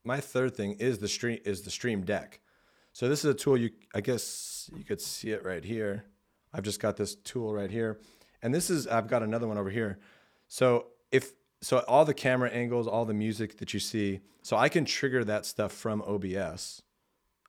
my 0.05 0.21
third 0.21 0.55
thing 0.55 0.73
is 0.79 0.99
the 0.99 1.09
stream 1.09 1.39
is 1.45 1.63
the 1.63 1.71
stream 1.71 2.03
deck. 2.03 2.41
So 2.93 3.09
this 3.09 3.25
is 3.25 3.31
a 3.31 3.35
tool 3.35 3.57
you 3.57 3.71
I 3.95 4.01
guess 4.01 4.71
you 4.77 4.85
could 4.85 5.01
see 5.01 5.31
it 5.31 5.45
right 5.45 5.65
here. 5.65 6.05
I've 6.53 6.65
just 6.65 6.81
got 6.81 6.97
this 6.97 7.15
tool 7.15 7.55
right 7.55 7.71
here. 7.71 7.99
And 8.43 8.55
this 8.55 8.71
is 8.71 8.87
I've 8.87 9.09
got 9.09 9.23
another 9.23 9.47
one 9.47 9.59
over 9.59 9.71
here. 9.71 9.99
So 10.49 10.89
if 11.11 11.33
so 11.61 11.79
all 11.89 12.05
the 12.05 12.15
camera 12.15 12.51
angles, 12.51 12.87
all 12.87 13.05
the 13.05 13.15
music 13.15 13.59
that 13.59 13.73
you 13.73 13.81
see, 13.81 14.21
so 14.43 14.57
I 14.57 14.69
can 14.69 14.85
trigger 14.85 15.25
that 15.25 15.47
stuff 15.47 15.73
from 15.73 16.03
OBS. 16.03 16.83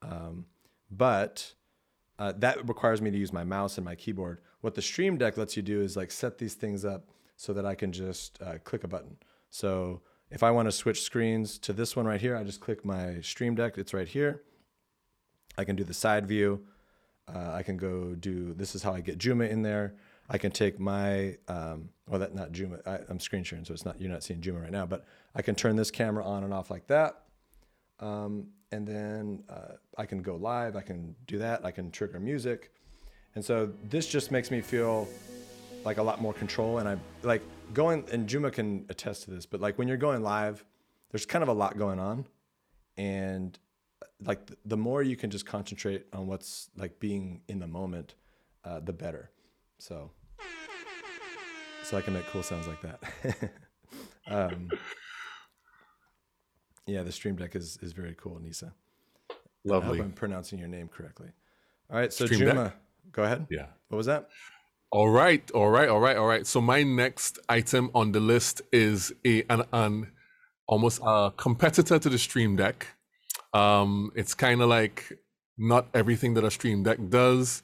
Um, 0.02 0.46
but 0.92 1.56
uh, 2.20 2.34
that 2.38 2.68
requires 2.68 3.02
me 3.02 3.12
to 3.12 3.18
use 3.18 3.34
my 3.34 3.44
mouse 3.44 3.78
and 3.78 3.86
my 3.86 3.96
keyboard. 3.96 4.40
What 4.62 4.76
the 4.76 4.82
Stream 4.82 5.18
Deck 5.18 5.38
lets 5.38 5.58
you 5.58 5.64
do 5.64 5.82
is 5.82 5.98
like 5.98 6.12
set 6.12 6.38
these 6.38 6.54
things 6.54 6.86
up 6.86 7.10
so 7.36 7.54
that 7.54 7.66
I 7.66 7.76
can 7.76 7.92
just 7.92 8.42
uh, 8.42 8.60
click 8.64 8.84
a 8.84 8.88
button. 8.88 9.18
So 9.50 10.02
if 10.30 10.44
I 10.44 10.52
want 10.52 10.68
to 10.68 10.72
switch 10.72 11.02
screens 11.02 11.58
to 11.60 11.74
this 11.74 11.96
one 11.96 12.06
right 12.06 12.22
here, 12.22 12.36
I 12.36 12.44
just 12.44 12.60
click 12.60 12.86
my 12.86 13.20
Stream 13.22 13.56
Deck. 13.56 13.78
It's 13.78 13.94
right 13.94 14.08
here. 14.08 14.44
I 15.58 15.64
can 15.64 15.76
do 15.76 15.84
the 15.84 15.94
side 15.94 16.28
view. 16.28 16.66
Uh, 17.28 17.52
I 17.54 17.64
can 17.64 17.78
go 17.78 18.16
do 18.16 18.54
this 18.54 18.76
is 18.76 18.84
how 18.84 18.94
I 18.94 19.02
get 19.02 19.18
Juma 19.18 19.46
in 19.46 19.62
there. 19.62 19.96
I 20.30 20.38
can 20.38 20.52
take 20.52 20.80
my 20.80 21.38
um, 21.48 21.90
well 22.08 22.20
that 22.20 22.34
not 22.34 22.52
Juma. 22.52 22.80
I, 22.86 23.00
am 23.10 23.20
screen 23.20 23.44
sharing, 23.44 23.66
so 23.66 23.74
it's 23.74 23.86
not 23.86 24.00
you're 24.00 24.12
not 24.12 24.24
seeing 24.24 24.42
Juma 24.42 24.60
right 24.60 24.72
now. 24.72 24.86
But 24.86 25.06
I 25.36 25.42
can 25.42 25.56
turn 25.56 25.76
this 25.76 25.92
camera 25.92 26.26
on 26.26 26.44
and 26.44 26.54
off 26.54 26.70
like 26.70 26.88
that, 26.88 27.24
um, 28.00 28.48
and 28.74 28.88
then 28.88 29.44
uh, 29.50 29.76
I 29.98 30.06
can 30.08 30.24
go 30.24 30.36
live. 30.36 30.76
I 30.76 30.82
can 30.82 31.16
do 31.28 31.38
that. 31.38 31.64
I 31.64 31.70
can 31.70 31.92
trigger 31.92 32.20
music, 32.20 32.72
and 33.36 33.46
so 33.46 33.72
this 33.90 34.08
just 34.08 34.32
makes 34.32 34.50
me 34.50 34.62
feel 34.62 35.08
like 35.86 35.98
a 35.98 36.04
lot 36.04 36.20
more 36.22 36.34
control. 36.34 36.80
And 36.80 36.90
I 36.90 36.98
like 37.22 37.44
going 37.74 38.04
and 38.12 38.28
Juma 38.28 38.50
can 38.50 38.86
attest 38.90 39.24
to 39.24 39.32
this, 39.32 39.46
but 39.46 39.62
like 39.62 39.78
when 39.78 39.88
you're 39.88 39.98
going 39.98 40.24
live, 40.24 40.66
there's 41.12 41.26
kind 41.26 41.44
of 41.44 41.50
a 41.50 41.54
lot 41.54 41.78
going 41.78 42.00
on, 42.00 42.26
and 42.98 43.58
like 44.26 44.40
the 44.66 44.78
more 44.78 45.04
you 45.04 45.16
can 45.16 45.30
just 45.30 45.46
concentrate 45.46 46.08
on 46.12 46.26
what's 46.26 46.70
like 46.76 47.00
being 47.00 47.42
in 47.48 47.60
the 47.60 47.68
moment, 47.68 48.16
uh, 48.66 48.80
the 48.80 48.94
better. 48.94 49.30
So, 49.78 50.10
so 51.84 51.98
I 51.98 52.02
can 52.02 52.14
make 52.14 52.26
cool 52.28 52.42
sounds 52.42 52.68
like 52.68 52.82
that. 52.82 53.52
um, 54.28 54.70
yeah, 56.86 57.04
the 57.04 57.12
Stream 57.12 57.36
Deck 57.36 57.56
is 57.56 57.78
is 57.82 57.94
very 57.94 58.16
cool, 58.18 58.40
Nisa. 58.40 58.74
Lovely. 59.66 59.94
I 59.94 59.98
hope 59.98 60.06
I'm 60.06 60.12
pronouncing 60.12 60.60
your 60.60 60.68
name 60.68 60.90
correctly. 60.90 61.30
All 61.90 61.98
right, 61.98 62.12
so 62.12 62.26
Stream 62.26 62.42
Juma, 62.42 62.64
Deck. 62.66 62.76
go 63.12 63.24
ahead. 63.24 63.48
Yeah. 63.50 63.68
What 63.88 63.98
was 63.98 64.08
that? 64.08 64.30
All 64.92 65.10
right, 65.10 65.50
all 65.52 65.70
right, 65.70 65.90
all 65.90 66.00
right, 66.00 66.18
all 66.18 66.28
right. 66.28 66.46
So 66.46 66.62
my 66.62 66.84
next 66.84 67.40
item 67.50 67.90
on 67.96 68.12
the 68.12 68.20
list 68.20 68.62
is 68.72 69.14
a 69.26 69.44
an, 69.50 69.64
an 69.72 70.12
almost 70.68 71.00
a 71.04 71.32
competitor 71.36 72.00
to 72.00 72.10
the 72.10 72.18
Stream 72.18 72.56
Deck. 72.56 72.88
Um, 73.54 74.12
it's 74.16 74.34
kind 74.34 74.62
of 74.62 74.70
like 74.70 75.18
not 75.58 75.88
everything 75.94 76.34
that 76.34 76.44
a 76.44 76.52
Stream 76.52 76.84
Deck 76.84 77.00
does, 77.10 77.64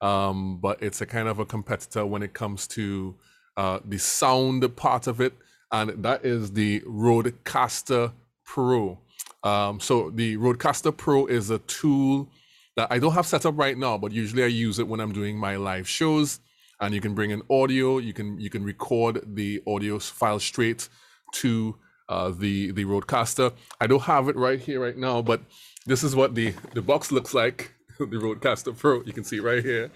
um, 0.00 0.58
but 0.58 0.82
it's 0.82 1.00
a 1.00 1.06
kind 1.06 1.28
of 1.28 1.38
a 1.38 1.44
competitor 1.44 2.06
when 2.06 2.22
it 2.22 2.32
comes 2.34 2.66
to 2.68 3.16
uh, 3.56 3.80
the 3.84 3.98
sound 3.98 4.76
part 4.76 5.06
of 5.06 5.20
it, 5.20 5.34
and 5.72 6.02
that 6.02 6.24
is 6.24 6.52
the 6.52 6.80
Rodecaster 6.80 8.12
Pro. 8.54 8.98
Um, 9.44 9.78
so 9.78 10.10
the 10.10 10.36
Rodecaster 10.36 10.96
Pro 10.96 11.26
is 11.26 11.50
a 11.50 11.58
tool 11.60 12.28
that 12.74 12.88
I 12.90 12.98
don't 12.98 13.12
have 13.12 13.26
set 13.26 13.46
up 13.46 13.56
right 13.56 13.78
now, 13.78 13.96
but 13.96 14.10
usually 14.10 14.42
I 14.42 14.48
use 14.48 14.80
it 14.80 14.88
when 14.88 14.98
I'm 14.98 15.12
doing 15.12 15.38
my 15.38 15.54
live 15.54 15.88
shows. 15.88 16.40
And 16.80 16.92
you 16.92 17.00
can 17.00 17.14
bring 17.14 17.30
in 17.30 17.42
audio. 17.48 17.98
You 17.98 18.12
can 18.12 18.40
you 18.40 18.50
can 18.50 18.64
record 18.64 19.20
the 19.36 19.62
audio 19.66 19.98
file 19.98 20.40
straight 20.40 20.88
to 21.34 21.76
uh, 22.08 22.30
the 22.30 22.72
the 22.72 22.84
Rodecaster. 22.84 23.52
I 23.80 23.86
don't 23.86 24.02
have 24.02 24.28
it 24.28 24.36
right 24.36 24.58
here 24.58 24.80
right 24.80 24.96
now, 24.96 25.22
but 25.22 25.42
this 25.86 26.02
is 26.02 26.16
what 26.16 26.34
the 26.34 26.54
the 26.74 26.82
box 26.82 27.12
looks 27.12 27.34
like. 27.34 27.72
the 27.98 28.06
Rodecaster 28.06 28.76
Pro. 28.76 29.02
You 29.02 29.12
can 29.12 29.24
see 29.24 29.40
right 29.40 29.62
here. 29.62 29.90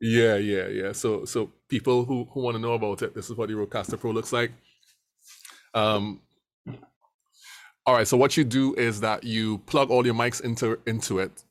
Yeah, 0.00 0.36
yeah, 0.36 0.68
yeah. 0.68 0.92
So 0.92 1.24
so 1.24 1.50
people 1.68 2.04
who 2.04 2.28
who 2.30 2.40
want 2.42 2.54
to 2.54 2.60
know 2.60 2.74
about 2.74 3.02
it, 3.02 3.14
this 3.14 3.30
is 3.30 3.36
what 3.36 3.48
the 3.48 3.54
Rodecaster 3.54 3.98
Pro 3.98 4.12
looks 4.12 4.32
like. 4.32 4.52
Um. 5.74 6.20
All 7.86 7.94
right. 7.94 8.06
So 8.06 8.16
what 8.16 8.36
you 8.36 8.42
do 8.42 8.74
is 8.74 9.00
that 9.00 9.22
you 9.22 9.58
plug 9.58 9.90
all 9.90 10.04
your 10.04 10.14
mics 10.14 10.40
into 10.40 10.78
into 10.86 11.20
it, 11.20 11.44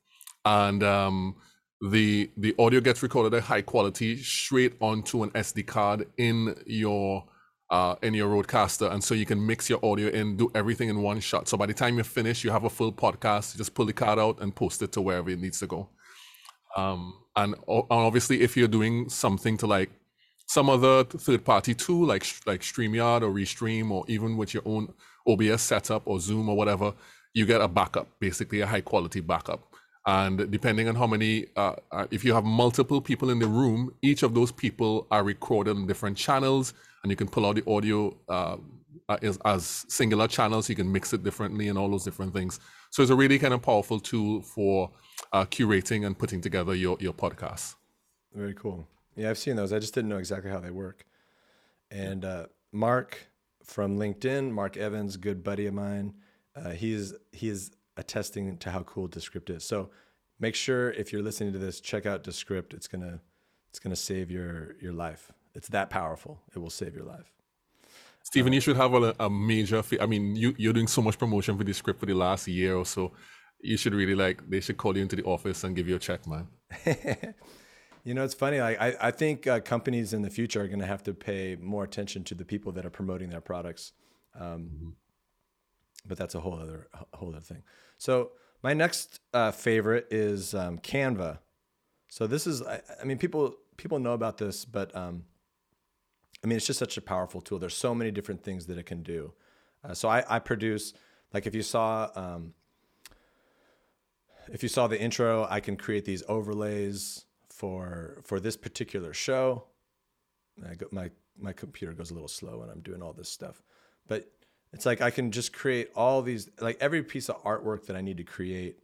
and 0.44 0.84
um, 0.84 1.36
the 1.82 2.30
the 2.36 2.54
audio 2.60 2.82
gets 2.82 3.02
recorded 3.02 3.34
at 3.38 3.44
high 3.44 3.62
quality 3.62 4.18
straight 4.22 4.74
onto 4.82 5.24
an 5.24 5.30
SD 5.32 5.66
card 5.66 6.08
in 6.18 6.54
your 6.66 7.24
uh, 7.70 7.96
in 8.02 8.14
your 8.14 8.30
Rodecaster, 8.30 8.92
and 8.92 9.02
so 9.02 9.16
you 9.16 9.26
can 9.26 9.46
mix 9.46 9.70
your 9.70 9.84
audio 9.84 10.10
in, 10.10 10.36
do 10.36 10.52
everything 10.54 10.90
in 10.90 11.02
one 11.02 11.22
shot. 11.22 11.48
So 11.48 11.58
by 11.58 11.68
the 11.68 11.74
time 11.74 11.96
you're 11.96 12.04
finished, 12.04 12.44
you 12.44 12.52
have 12.52 12.66
a 12.66 12.70
full 12.70 12.92
podcast. 12.92 13.54
You 13.54 13.58
just 13.58 13.74
pull 13.74 13.86
the 13.86 13.94
card 13.94 14.20
out 14.20 14.42
and 14.42 14.54
post 14.54 14.82
it 14.82 14.92
to 14.94 15.02
wherever 15.02 15.30
it 15.30 15.40
needs 15.40 15.60
to 15.60 15.68
go. 15.68 15.90
Um, 16.76 17.14
and, 17.38 17.56
and 17.68 17.86
obviously, 17.90 18.42
if 18.42 18.58
you're 18.58 18.68
doing 18.68 19.08
something 19.10 19.58
to 19.58 19.68
like 19.68 19.90
some 20.48 20.70
other 20.70 21.06
third-party 21.06 21.74
tool 21.76 22.06
like 22.06 22.26
like 22.46 22.62
Streamyard 22.62 23.22
or 23.22 23.30
Restream, 23.30 23.90
or 23.90 24.04
even 24.10 24.36
with 24.36 24.54
your 24.54 24.64
own 24.66 24.94
OBS 25.28 25.62
setup 25.62 26.04
or 26.06 26.20
Zoom 26.20 26.50
or 26.50 26.56
whatever, 26.56 26.94
you 27.34 27.46
get 27.46 27.62
a 27.62 27.68
backup, 27.68 28.08
basically 28.20 28.62
a 28.62 28.68
high-quality 28.68 29.22
backup. 29.22 29.74
And 30.08 30.50
depending 30.52 30.88
on 30.88 30.96
how 30.96 31.08
many, 31.08 31.48
uh, 31.56 31.76
uh 31.92 32.06
if 32.12 32.24
you 32.24 32.34
have 32.34 32.46
multiple 32.46 33.02
people 33.02 33.30
in 33.32 33.40
the 33.40 33.48
room, 33.48 33.92
each 34.02 34.24
of 34.24 34.34
those 34.36 34.52
people 34.52 35.08
are 35.10 35.24
recorded 35.24 35.76
on 35.76 35.88
different 35.88 36.16
channels 36.16 36.74
and 37.04 37.12
you 37.12 37.16
can 37.16 37.28
pull 37.28 37.46
out 37.46 37.56
the 37.56 37.70
audio 37.70 38.16
uh, 38.30 38.58
as, 39.22 39.38
as, 39.46 39.86
singular 39.90 40.28
channels. 40.28 40.70
You 40.70 40.76
can 40.76 40.92
mix 40.92 41.14
it 41.14 41.24
differently 41.24 41.68
and 41.68 41.78
all 41.78 41.90
those 41.90 42.04
different 42.04 42.34
things. 42.34 42.60
So 42.90 43.04
it's 43.04 43.12
a 43.12 43.16
really 43.16 43.38
kind 43.38 43.54
of 43.54 43.62
powerful 43.62 44.00
tool 44.00 44.42
for 44.42 44.90
uh, 45.34 45.46
curating 45.46 46.06
and 46.06 46.18
putting 46.18 46.42
together 46.42 46.74
your 46.74 46.98
your 47.00 47.14
podcast. 47.14 47.76
Very 48.34 48.54
cool. 48.54 48.88
Yeah, 49.16 49.30
I've 49.30 49.38
seen 49.38 49.56
those. 49.56 49.72
I 49.72 49.80
just 49.80 49.94
didn't 49.94 50.10
know 50.10 50.18
exactly 50.18 50.50
how 50.50 50.60
they 50.60 50.72
work. 50.72 51.06
And 51.92 52.26
uh, 52.26 52.48
Mark 52.72 53.28
from 53.66 53.98
LinkedIn, 53.98 54.52
Mark 54.52 54.78
Evans, 54.78 55.18
good 55.18 55.44
buddy 55.44 55.66
of 55.66 55.74
mine, 55.74 56.14
uh, 56.56 56.72
he's 56.72 57.14
he's 57.32 57.72
attesting 57.98 58.58
to 58.58 58.72
how 58.72 58.84
cool 58.84 59.08
Descript 59.08 59.50
is. 59.50 59.64
So 59.64 59.90
make 60.40 60.56
sure 60.56 60.92
if 60.92 61.12
you're 61.12 61.24
listening 61.24 61.54
to 61.54 61.60
this, 61.60 61.80
check 61.80 62.06
out 62.06 62.24
Descript. 62.24 62.74
It's 62.74 62.88
gonna 62.88 63.20
it's 63.70 63.80
gonna 63.80 63.96
save 63.96 64.32
your 64.32 64.76
your 64.82 64.94
life. 64.94 65.32
It's 65.54 65.68
that 65.70 65.90
powerful. 65.90 66.40
It 66.54 66.60
will 66.60 66.70
save 66.70 66.96
your 66.96 67.06
life. 67.06 67.32
Stephen, 68.24 68.54
you 68.54 68.60
should 68.60 68.76
have 68.76 68.94
a, 68.94 69.16
a 69.20 69.30
major. 69.30 69.84
I 70.00 70.06
mean, 70.06 70.36
you 70.36 70.56
you're 70.58 70.74
doing 70.74 70.88
so 70.88 71.02
much 71.02 71.18
promotion 71.18 71.58
for 71.58 71.64
this 71.64 71.78
Descript 71.78 72.00
for 72.00 72.06
the 72.06 72.14
last 72.14 72.48
year 72.48 72.76
or 72.76 72.86
so. 72.86 73.12
You 73.62 73.78
should 73.78 73.94
really 73.94 74.16
like. 74.16 74.48
They 74.50 74.62
should 74.62 74.78
call 74.78 74.96
you 74.96 75.04
into 75.04 75.16
the 75.16 75.24
office 75.24 75.64
and 75.64 75.76
give 75.76 75.88
you 75.88 75.96
a 75.96 76.00
check, 76.00 76.28
man. 76.28 76.48
you 78.06 78.14
know, 78.14 78.24
it's 78.24 78.36
funny. 78.36 78.62
Like, 78.62 78.80
I 78.80 78.96
I 79.02 79.12
think 79.12 79.48
uh, 79.48 79.60
companies 79.60 80.14
in 80.14 80.22
the 80.22 80.30
future 80.30 80.62
are 80.62 80.68
going 80.68 80.80
to 80.80 80.86
have 80.86 81.04
to 81.04 81.14
pay 81.14 81.58
more 81.60 81.84
attention 81.84 82.24
to 82.26 82.36
the 82.36 82.46
people 82.46 82.72
that 82.74 82.86
are 82.86 82.90
promoting 82.90 83.30
their 83.30 83.42
products. 83.42 83.92
Um, 84.40 84.44
mm-hmm. 84.44 84.90
But 86.08 86.18
that's 86.18 86.36
a 86.36 86.40
whole 86.40 86.54
other 86.54 86.88
whole 87.14 87.30
other 87.30 87.42
thing. 87.42 87.64
So 87.98 88.32
my 88.62 88.74
next 88.74 89.20
uh, 89.34 89.52
favorite 89.52 90.08
is 90.12 90.54
um, 90.54 90.78
Canva. 90.78 91.40
So 92.08 92.28
this 92.28 92.48
is, 92.48 92.62
I, 92.62 92.82
I 93.02 93.04
mean, 93.06 93.18
people 93.18 93.56
people 93.76 94.00
know 94.00 94.14
about 94.14 94.38
this, 94.38 94.66
but 94.66 94.96
um, 94.96 95.26
I 96.44 96.48
mean, 96.48 96.58
it's 96.58 96.68
just 96.68 96.80
such 96.80 96.98
a 96.98 97.02
powerful 97.02 97.42
tool. 97.42 97.58
There's 97.58 97.76
so 97.76 97.96
many 97.96 98.12
different 98.12 98.44
things 98.44 98.68
that 98.68 98.78
it 98.78 98.86
can 98.86 99.02
do. 99.02 99.34
Uh, 99.84 99.96
so 99.96 100.10
I, 100.10 100.24
I, 100.28 100.40
produce, 100.40 100.94
like 101.34 101.46
if 101.46 101.54
you 101.54 101.62
saw, 101.62 102.10
um, 102.16 102.54
if 104.52 104.64
you 104.64 104.70
saw 104.70 104.88
the 104.88 105.00
intro, 105.00 105.48
I 105.50 105.60
can 105.60 105.76
create 105.76 106.06
these 106.06 106.24
overlays 106.28 107.26
for 107.56 108.22
for 108.24 108.40
this 108.40 108.58
particular 108.58 109.14
show. 109.14 109.64
Go, 110.78 110.88
my 110.92 111.10
my 111.38 111.54
computer 111.54 111.94
goes 111.94 112.12
a 112.12 112.14
little 112.14 112.28
slow 112.28 112.60
when 112.60 112.70
I'm 112.70 112.82
doing 112.82 113.02
all 113.02 113.14
this 113.14 113.30
stuff, 113.30 113.62
but 114.08 114.32
it's 114.74 114.86
like 114.86 115.02
I 115.02 115.10
can 115.10 115.32
just 115.32 115.54
create 115.54 115.90
all 115.96 116.22
these, 116.22 116.50
like 116.60 116.78
every 116.80 117.04
piece 117.04 117.30
of 117.30 117.42
artwork 117.44 117.86
that 117.86 117.96
I 117.96 118.02
need 118.02 118.18
to 118.18 118.24
create. 118.24 118.78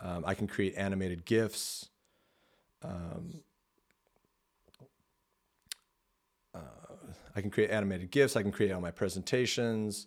Um, 0.00 0.24
I 0.26 0.34
can 0.34 0.46
create 0.46 0.74
animated 0.76 1.24
gifs. 1.24 1.88
Um, 2.82 3.42
I 7.34 7.40
can 7.40 7.50
create 7.50 7.70
animated 7.70 8.10
GIFs. 8.10 8.36
I 8.36 8.42
can 8.42 8.52
create 8.52 8.72
all 8.72 8.80
my 8.80 8.90
presentations, 8.90 10.06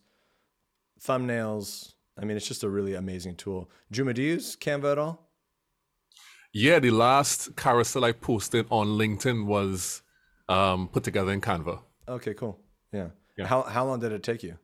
thumbnails. 1.01 1.93
I 2.19 2.25
mean, 2.25 2.38
it's 2.38 2.47
just 2.47 2.63
a 2.63 2.69
really 2.69 2.93
amazing 2.93 3.35
tool. 3.35 3.69
Juma, 3.91 4.13
do 4.13 4.21
you 4.21 4.33
use 4.33 4.55
Canva 4.55 4.93
at 4.93 4.97
all? 4.97 5.25
Yeah, 6.57 6.79
the 6.79 6.91
last 6.91 7.53
carousel 7.57 8.05
I 8.05 8.13
posted 8.13 8.65
on 8.71 8.88
LinkedIn 8.88 9.45
was 9.45 10.01
um, 10.47 10.88
put 10.88 11.03
together 11.03 11.33
in 11.33 11.41
Canva. 11.41 11.79
Okay, 12.07 12.33
cool. 12.33 12.57
Yeah. 12.93 13.09
yeah. 13.38 13.45
How 13.45 13.63
how 13.63 13.83
long 13.83 14.00
did 14.00 14.13
it 14.13 14.24
take 14.24 14.41
you? 14.41 14.57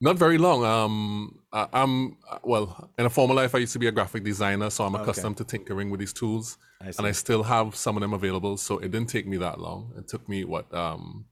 Not 0.00 0.16
very 0.16 0.38
long. 0.38 0.64
Um, 0.64 1.40
I, 1.52 1.66
am 1.74 2.16
well 2.42 2.90
in 2.96 3.04
a 3.04 3.10
former 3.10 3.34
life. 3.34 3.54
I 3.54 3.58
used 3.58 3.74
to 3.74 3.78
be 3.78 3.88
a 3.88 3.92
graphic 3.92 4.24
designer, 4.24 4.70
so 4.70 4.84
I'm 4.84 4.94
accustomed 4.94 5.38
okay. 5.38 5.44
to 5.44 5.58
tinkering 5.58 5.90
with 5.90 6.00
these 6.00 6.14
tools, 6.14 6.56
I 6.80 6.92
and 6.96 7.06
I 7.06 7.12
still 7.12 7.42
have 7.42 7.76
some 7.76 7.98
of 7.98 8.00
them 8.00 8.14
available. 8.14 8.56
So 8.56 8.78
it 8.78 8.90
didn't 8.90 9.10
take 9.10 9.26
me 9.26 9.36
that 9.36 9.60
long. 9.60 9.92
It 9.98 10.08
took 10.08 10.26
me 10.30 10.44
what 10.44 10.72
um, 10.72 11.26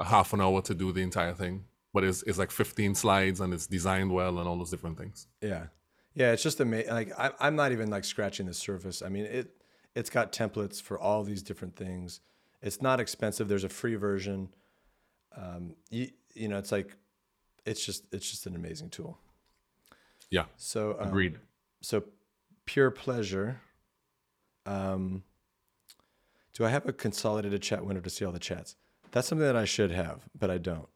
a 0.00 0.06
half 0.06 0.32
an 0.32 0.40
hour 0.40 0.62
to 0.62 0.74
do 0.74 0.90
the 0.90 1.02
entire 1.02 1.34
thing, 1.34 1.64
but 1.92 2.02
it's 2.02 2.22
it's 2.22 2.38
like 2.38 2.50
15 2.50 2.94
slides 2.94 3.40
and 3.40 3.52
it's 3.52 3.66
designed 3.66 4.10
well 4.10 4.38
and 4.38 4.48
all 4.48 4.56
those 4.56 4.70
different 4.70 4.96
things. 4.96 5.26
Yeah, 5.42 5.66
yeah, 6.14 6.32
it's 6.32 6.42
just 6.42 6.60
amazing. 6.60 6.92
Like 6.92 7.12
I, 7.18 7.32
I'm 7.40 7.56
not 7.56 7.72
even 7.72 7.90
like 7.90 8.04
scratching 8.04 8.46
the 8.46 8.54
surface. 8.54 9.02
I 9.02 9.08
mean, 9.08 9.24
it 9.24 9.50
it's 9.94 10.10
got 10.10 10.32
templates 10.32 10.80
for 10.80 10.98
all 10.98 11.22
these 11.22 11.42
different 11.42 11.76
things. 11.76 12.20
It's 12.62 12.80
not 12.80 13.00
expensive. 13.00 13.48
There's 13.48 13.64
a 13.64 13.68
free 13.68 13.94
version. 13.96 14.48
Um, 15.36 15.74
you 15.90 16.08
you 16.34 16.48
know, 16.48 16.58
it's 16.58 16.72
like 16.72 16.96
it's 17.64 17.84
just 17.84 18.04
it's 18.12 18.30
just 18.30 18.46
an 18.46 18.54
amazing 18.54 18.90
tool. 18.90 19.18
Yeah. 20.30 20.44
So 20.56 20.96
um, 20.98 21.08
agreed. 21.08 21.38
So 21.82 22.04
pure 22.64 22.90
pleasure. 22.90 23.60
Um, 24.66 25.24
Do 26.54 26.64
I 26.64 26.70
have 26.70 26.86
a 26.88 26.92
consolidated 26.92 27.60
chat 27.60 27.84
window 27.84 28.00
to 28.00 28.08
see 28.08 28.24
all 28.24 28.32
the 28.32 28.38
chats? 28.38 28.76
That's 29.10 29.28
something 29.28 29.46
that 29.46 29.56
I 29.56 29.66
should 29.66 29.90
have, 29.90 30.22
but 30.38 30.50
I 30.50 30.58
don't. 30.58 30.88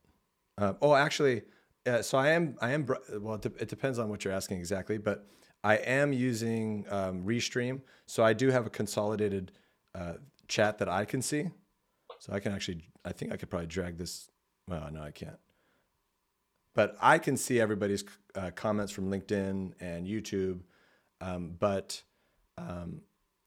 Uh, 0.57 0.73
oh, 0.81 0.95
actually, 0.95 1.43
uh, 1.88 2.02
so 2.02 2.18
I 2.18 2.28
am. 2.30 2.57
I 2.61 2.73
am. 2.73 2.87
Well, 3.21 3.35
it, 3.35 3.68
depends 3.68 3.99
on 3.99 4.09
what 4.09 4.25
you're 4.25 4.35
asking 4.35 4.59
exactly, 4.59 4.99
but 4.99 5.26
I 5.64 5.76
am 5.76 6.12
using 6.12 6.87
um, 6.90 7.25
Restream, 7.25 7.80
so 8.07 8.25
I 8.25 8.33
do 8.33 8.50
have 8.50 8.66
a 8.66 8.71
consolidated 8.71 9.52
uh, 9.95 10.14
chat 10.47 10.78
that 10.78 10.88
I 10.88 11.04
can 11.04 11.23
see. 11.23 11.50
So 12.21 12.33
I 12.33 12.40
can 12.40 12.52
actually. 12.52 12.88
I 13.04 13.12
think 13.12 13.33
I 13.33 13.37
could 13.37 13.50
probably 13.50 13.68
drag 13.68 13.99
this. 13.99 14.30
Well, 14.66 14.88
no, 14.92 15.02
I 15.02 15.11
can't. 15.11 15.38
But 16.75 16.97
I 17.00 17.18
can 17.18 17.37
see 17.37 17.61
everybody's 17.61 18.04
uh, 18.35 18.50
comments 18.54 18.92
from 18.92 19.11
LinkedIn 19.11 19.73
and 19.80 20.07
YouTube, 20.07 20.61
um, 21.21 21.57
but 21.59 22.02
um, 22.57 23.00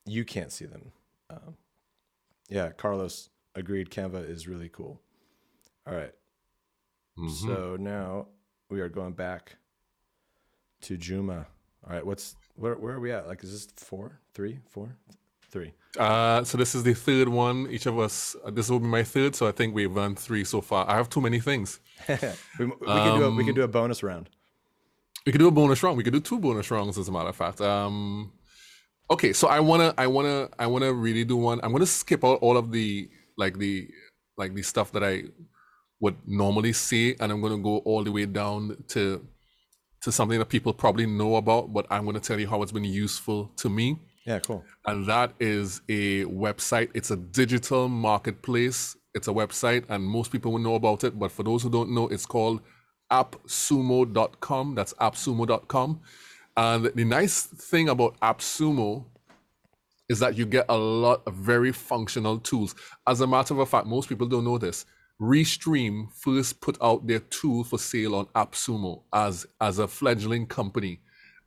you 0.05 0.25
can't 0.25 0.51
see 0.51 0.65
them. 0.65 0.91
Um, 1.29 1.55
yeah, 2.50 2.71
Carlos 2.71 3.29
agreed. 3.55 3.89
Canva 3.89 4.29
is 4.29 4.48
really 4.48 4.69
cool. 4.69 5.00
All 5.88 5.95
right. 5.95 6.13
Mm-hmm. 7.18 7.48
So 7.48 7.77
now 7.80 8.27
we 8.70 8.82
are 8.82 8.89
going 8.89 9.13
back 9.13 9.58
to 10.82 10.98
Juma. 10.98 11.48
All 11.86 11.94
right, 11.94 12.06
what's 12.06 12.36
where? 12.56 12.75
Where 12.75 12.94
are 12.94 13.00
we 13.00 13.12
at? 13.12 13.27
Like, 13.27 13.44
is 13.44 13.51
this 13.51 13.68
four, 13.75 14.20
three, 14.34 14.60
four, 14.70 14.96
three? 15.50 15.74
Uh, 15.98 16.44
so 16.44 16.58
this 16.58 16.75
is 16.75 16.84
the 16.84 16.94
third 16.94 17.27
one. 17.27 17.68
Each 17.70 17.86
of 17.86 18.00
us. 18.00 18.36
Uh, 18.46 18.51
this 18.51 18.70
will 18.70 18.80
be 18.80 18.88
my 18.88 19.03
third. 19.03 19.36
So 19.36 19.48
I 19.48 19.51
think 19.51 19.75
we've 19.75 19.94
done 19.94 20.15
three 20.15 20.44
so 20.44 20.62
far. 20.62 20.89
I 20.89 20.96
have 20.96 21.10
too 21.10 21.22
many 21.22 21.39
things. 21.39 21.80
we, 22.08 22.65
we 22.65 22.65
um, 22.65 22.77
can 22.80 23.20
do 23.20 23.24
a, 23.25 23.32
we 23.32 23.46
can 23.46 23.56
do 23.56 23.63
a 23.63 23.68
bonus 23.68 24.03
round. 24.03 24.30
We 25.25 25.32
could 25.32 25.39
do 25.39 25.48
a 25.48 25.51
bonus 25.51 25.84
round. 25.84 25.98
We 25.98 26.03
could 26.03 26.13
do 26.13 26.20
two 26.20 26.39
bonus 26.39 26.72
rounds, 26.72 26.98
as 26.98 27.08
a 27.08 27.12
matter 27.12 27.30
of 27.30 27.36
fact. 27.36 27.62
Um, 27.62 28.32
okay, 29.10 29.34
so 29.34 29.48
I 29.48 29.60
wanna, 29.60 29.94
I 29.98 30.08
wanna, 30.08 30.50
I 30.58 30.65
wanna 30.68 30.91
really 30.94 31.24
do 31.25 31.38
one. 31.38 31.60
I'm 31.62 31.72
gonna 31.72 31.86
skip 31.86 32.24
out 32.24 32.39
all 32.41 32.58
of 32.58 32.72
the 32.72 33.10
like 33.38 33.58
the 33.58 33.89
like 34.38 34.53
the 34.56 34.63
stuff 34.63 34.91
that 34.94 35.03
I 35.03 35.24
would 36.01 36.15
normally 36.27 36.74
say, 36.74 37.15
and 37.20 37.31
I'm 37.31 37.41
gonna 37.41 37.58
go 37.58 37.77
all 37.79 38.03
the 38.03 38.12
way 38.12 38.25
down 38.25 38.84
to 38.89 39.25
to 40.01 40.12
something 40.12 40.39
that 40.39 40.50
people 40.50 40.74
probably 40.74 41.05
know 41.05 41.36
about, 41.36 41.72
but 41.74 41.86
I'm 41.89 42.05
gonna 42.05 42.20
tell 42.20 42.39
you 42.39 42.48
how 42.48 42.62
it's 42.63 42.72
been 42.72 42.84
useful 42.84 43.51
to 43.58 43.70
me. 43.70 44.00
Yeah, 44.25 44.39
cool. 44.39 44.63
And 44.86 45.05
that 45.08 45.34
is 45.39 45.81
a 45.89 46.25
website. 46.25 46.89
It's 46.93 47.12
a 47.12 47.17
digital 47.17 47.88
marketplace. 47.88 48.96
It's 49.13 49.27
a 49.27 49.31
website, 49.31 49.84
and 49.89 50.03
most 50.03 50.31
people 50.31 50.51
will 50.51 50.60
know 50.60 50.75
about 50.75 51.03
it. 51.03 51.17
But 51.17 51.31
for 51.31 51.43
those 51.43 51.63
who 51.63 51.70
don't 51.70 51.91
know, 51.91 52.08
it's 52.08 52.25
called 52.25 52.62
appsumo.com. 53.12 54.75
That's 54.75 54.93
appsumo.com. 54.93 56.01
And 56.58 56.86
the 56.86 57.05
nice 57.05 57.43
thing 57.43 57.89
about 57.89 58.20
AppSumo 58.22 59.05
is 60.10 60.20
that 60.20 60.38
you 60.38 60.46
get 60.46 60.65
a 60.67 60.77
lot 60.77 61.22
of 61.25 61.34
very 61.36 61.72
functional 61.72 62.39
tools. 62.39 62.75
As 63.08 63.22
a 63.22 63.27
matter 63.27 63.60
of 63.60 63.70
fact, 63.70 63.88
most 63.88 64.10
people 64.10 64.27
don't 64.27 64.43
know 64.43 64.58
this. 64.58 64.86
Restream 65.22 66.12
first 66.13 66.62
put 66.62 66.78
out 66.82 67.06
their 67.06 67.20
tool 67.20 67.63
for 67.63 67.78
sale 67.78 68.16
on 68.16 68.25
AppSumo 68.28 69.04
as, 69.13 69.46
as 69.60 69.78
a 69.78 69.88
fledgling 69.88 70.48
company. 70.48 71.01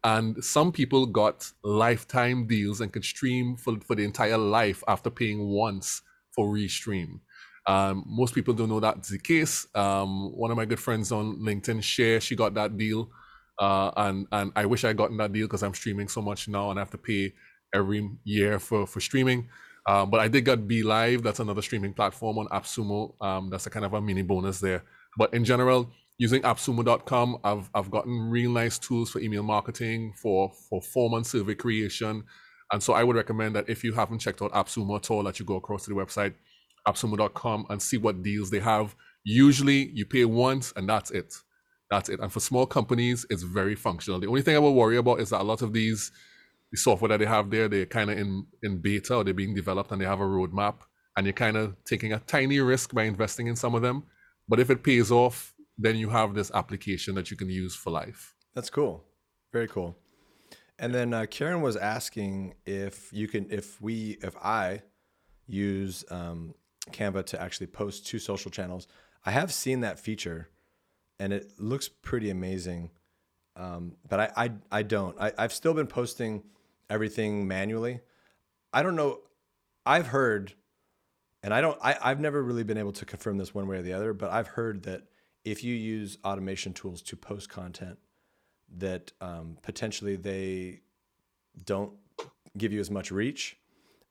And 0.04 0.44
some 0.44 0.70
people 0.70 1.06
got 1.06 1.50
lifetime 1.64 2.46
deals 2.46 2.80
and 2.80 2.92
could 2.92 3.04
stream 3.04 3.56
for, 3.56 3.80
for 3.80 3.96
the 3.96 4.04
entire 4.04 4.38
life 4.38 4.84
after 4.86 5.10
paying 5.10 5.48
once 5.48 6.02
for 6.30 6.46
Restream. 6.46 7.20
Um, 7.66 8.04
most 8.06 8.34
people 8.34 8.54
don't 8.54 8.68
know 8.68 8.80
that's 8.80 9.08
the 9.08 9.18
case. 9.18 9.66
Um, 9.74 10.30
one 10.36 10.50
of 10.50 10.56
my 10.56 10.66
good 10.66 10.78
friends 10.78 11.10
on 11.10 11.38
LinkedIn, 11.38 11.82
Share, 11.82 12.20
she 12.20 12.36
got 12.36 12.54
that 12.54 12.76
deal. 12.76 13.10
Uh, 13.58 13.90
and 13.96 14.26
and 14.32 14.52
I 14.56 14.66
wish 14.66 14.84
I 14.84 14.88
would 14.88 14.96
gotten 14.96 15.16
that 15.18 15.32
deal 15.32 15.46
because 15.46 15.62
I'm 15.62 15.74
streaming 15.74 16.08
so 16.08 16.20
much 16.20 16.48
now 16.48 16.70
and 16.70 16.78
I 16.78 16.82
have 16.82 16.90
to 16.90 16.98
pay 16.98 17.32
every 17.74 18.10
year 18.24 18.58
for 18.58 18.86
for 18.86 19.00
streaming. 19.00 19.48
Um, 19.86 20.10
but 20.10 20.20
I 20.20 20.28
did 20.28 20.44
get 20.44 20.66
BeLive. 20.66 21.22
That's 21.22 21.40
another 21.40 21.62
streaming 21.62 21.92
platform 21.92 22.38
on 22.38 22.46
AppSumo. 22.48 23.14
Um, 23.22 23.50
that's 23.50 23.66
a 23.66 23.70
kind 23.70 23.84
of 23.84 23.92
a 23.92 24.00
mini 24.00 24.22
bonus 24.22 24.60
there. 24.60 24.82
But 25.16 25.34
in 25.34 25.44
general, 25.44 25.90
using 26.18 26.42
AppSumo.com, 26.42 27.38
I've 27.44 27.68
I've 27.74 27.90
gotten 27.90 28.30
real 28.30 28.50
nice 28.50 28.78
tools 28.78 29.10
for 29.10 29.20
email 29.20 29.42
marketing, 29.42 30.14
for 30.16 30.52
for 30.68 30.80
form 30.80 31.14
and 31.14 31.26
survey 31.26 31.54
creation, 31.54 32.24
and 32.72 32.82
so 32.82 32.94
I 32.94 33.04
would 33.04 33.16
recommend 33.16 33.54
that 33.56 33.68
if 33.68 33.84
you 33.84 33.92
haven't 33.92 34.20
checked 34.20 34.42
out 34.42 34.52
AppSumo 34.52 34.96
at 34.96 35.10
all, 35.10 35.22
that 35.24 35.38
you 35.38 35.44
go 35.44 35.56
across 35.56 35.84
to 35.84 35.90
the 35.90 35.96
website 35.96 36.34
appsumo.com 36.86 37.66
and 37.70 37.80
see 37.80 37.96
what 37.96 38.22
deals 38.22 38.50
they 38.50 38.60
have. 38.60 38.94
Usually 39.24 39.90
you 39.94 40.04
pay 40.04 40.24
once 40.24 40.72
and 40.76 40.88
that's 40.88 41.10
it. 41.10 41.34
That's 41.90 42.08
it. 42.08 42.20
And 42.20 42.32
for 42.32 42.40
small 42.40 42.66
companies, 42.66 43.26
it's 43.30 43.42
very 43.42 43.74
functional. 43.74 44.20
The 44.20 44.26
only 44.26 44.42
thing 44.42 44.56
I 44.56 44.58
will 44.58 44.74
worry 44.74 44.96
about 44.96 45.20
is 45.20 45.30
that 45.30 45.40
a 45.40 45.44
lot 45.44 45.62
of 45.62 45.72
these 45.72 46.12
the 46.74 46.80
software 46.80 47.10
that 47.10 47.18
they 47.18 47.26
have 47.26 47.50
there, 47.50 47.68
they're 47.68 47.86
kind 47.86 48.10
of 48.10 48.18
in, 48.18 48.46
in 48.62 48.78
beta 48.78 49.16
or 49.16 49.24
they're 49.24 49.32
being 49.32 49.54
developed 49.54 49.92
and 49.92 50.00
they 50.00 50.04
have 50.06 50.20
a 50.20 50.24
roadmap. 50.24 50.76
And 51.16 51.24
you're 51.24 51.32
kind 51.32 51.56
of 51.56 51.76
taking 51.84 52.12
a 52.12 52.18
tiny 52.18 52.58
risk 52.58 52.92
by 52.92 53.04
investing 53.04 53.46
in 53.46 53.54
some 53.54 53.74
of 53.76 53.82
them. 53.82 54.02
But 54.48 54.58
if 54.58 54.68
it 54.70 54.82
pays 54.82 55.12
off, 55.12 55.54
then 55.78 55.96
you 55.96 56.08
have 56.10 56.34
this 56.34 56.50
application 56.52 57.14
that 57.14 57.30
you 57.30 57.36
can 57.36 57.48
use 57.48 57.74
for 57.76 57.90
life. 57.90 58.34
That's 58.54 58.70
cool. 58.70 59.04
Very 59.52 59.68
cool. 59.68 59.96
And 60.80 60.92
then 60.92 61.14
uh, 61.14 61.26
Karen 61.30 61.62
was 61.62 61.76
asking 61.76 62.54
if 62.66 63.12
you 63.12 63.28
can, 63.28 63.46
if 63.50 63.80
we, 63.80 64.18
if 64.20 64.36
I 64.38 64.82
use 65.46 66.04
um, 66.10 66.54
Canva 66.90 67.24
to 67.26 67.40
actually 67.40 67.68
post 67.68 68.06
to 68.08 68.18
social 68.18 68.50
channels. 68.50 68.88
I 69.24 69.30
have 69.30 69.52
seen 69.52 69.80
that 69.80 69.98
feature, 69.98 70.48
and 71.18 71.32
it 71.32 71.52
looks 71.58 71.88
pretty 71.88 72.30
amazing. 72.30 72.90
Um, 73.56 73.92
but 74.08 74.20
I, 74.20 74.30
I, 74.36 74.50
I 74.78 74.82
don't. 74.82 75.16
I, 75.20 75.32
I've 75.38 75.52
still 75.52 75.74
been 75.74 75.86
posting 75.86 76.42
everything 76.90 77.46
manually. 77.46 78.00
I 78.72 78.82
don't 78.82 78.96
know. 78.96 79.20
I've 79.86 80.08
heard, 80.08 80.54
and 81.42 81.52
I 81.52 81.60
don't. 81.60 81.78
I, 81.82 81.96
I've 82.02 82.20
never 82.20 82.42
really 82.42 82.64
been 82.64 82.78
able 82.78 82.92
to 82.92 83.04
confirm 83.04 83.38
this 83.38 83.54
one 83.54 83.66
way 83.66 83.78
or 83.78 83.82
the 83.82 83.92
other. 83.92 84.12
But 84.12 84.30
I've 84.30 84.48
heard 84.48 84.82
that 84.84 85.02
if 85.44 85.62
you 85.62 85.74
use 85.74 86.18
automation 86.24 86.72
tools 86.72 87.02
to 87.02 87.16
post 87.16 87.48
content, 87.48 87.98
that 88.76 89.12
um, 89.20 89.58
potentially 89.62 90.16
they 90.16 90.80
don't 91.64 91.92
give 92.56 92.72
you 92.72 92.80
as 92.80 92.90
much 92.90 93.10
reach. 93.10 93.56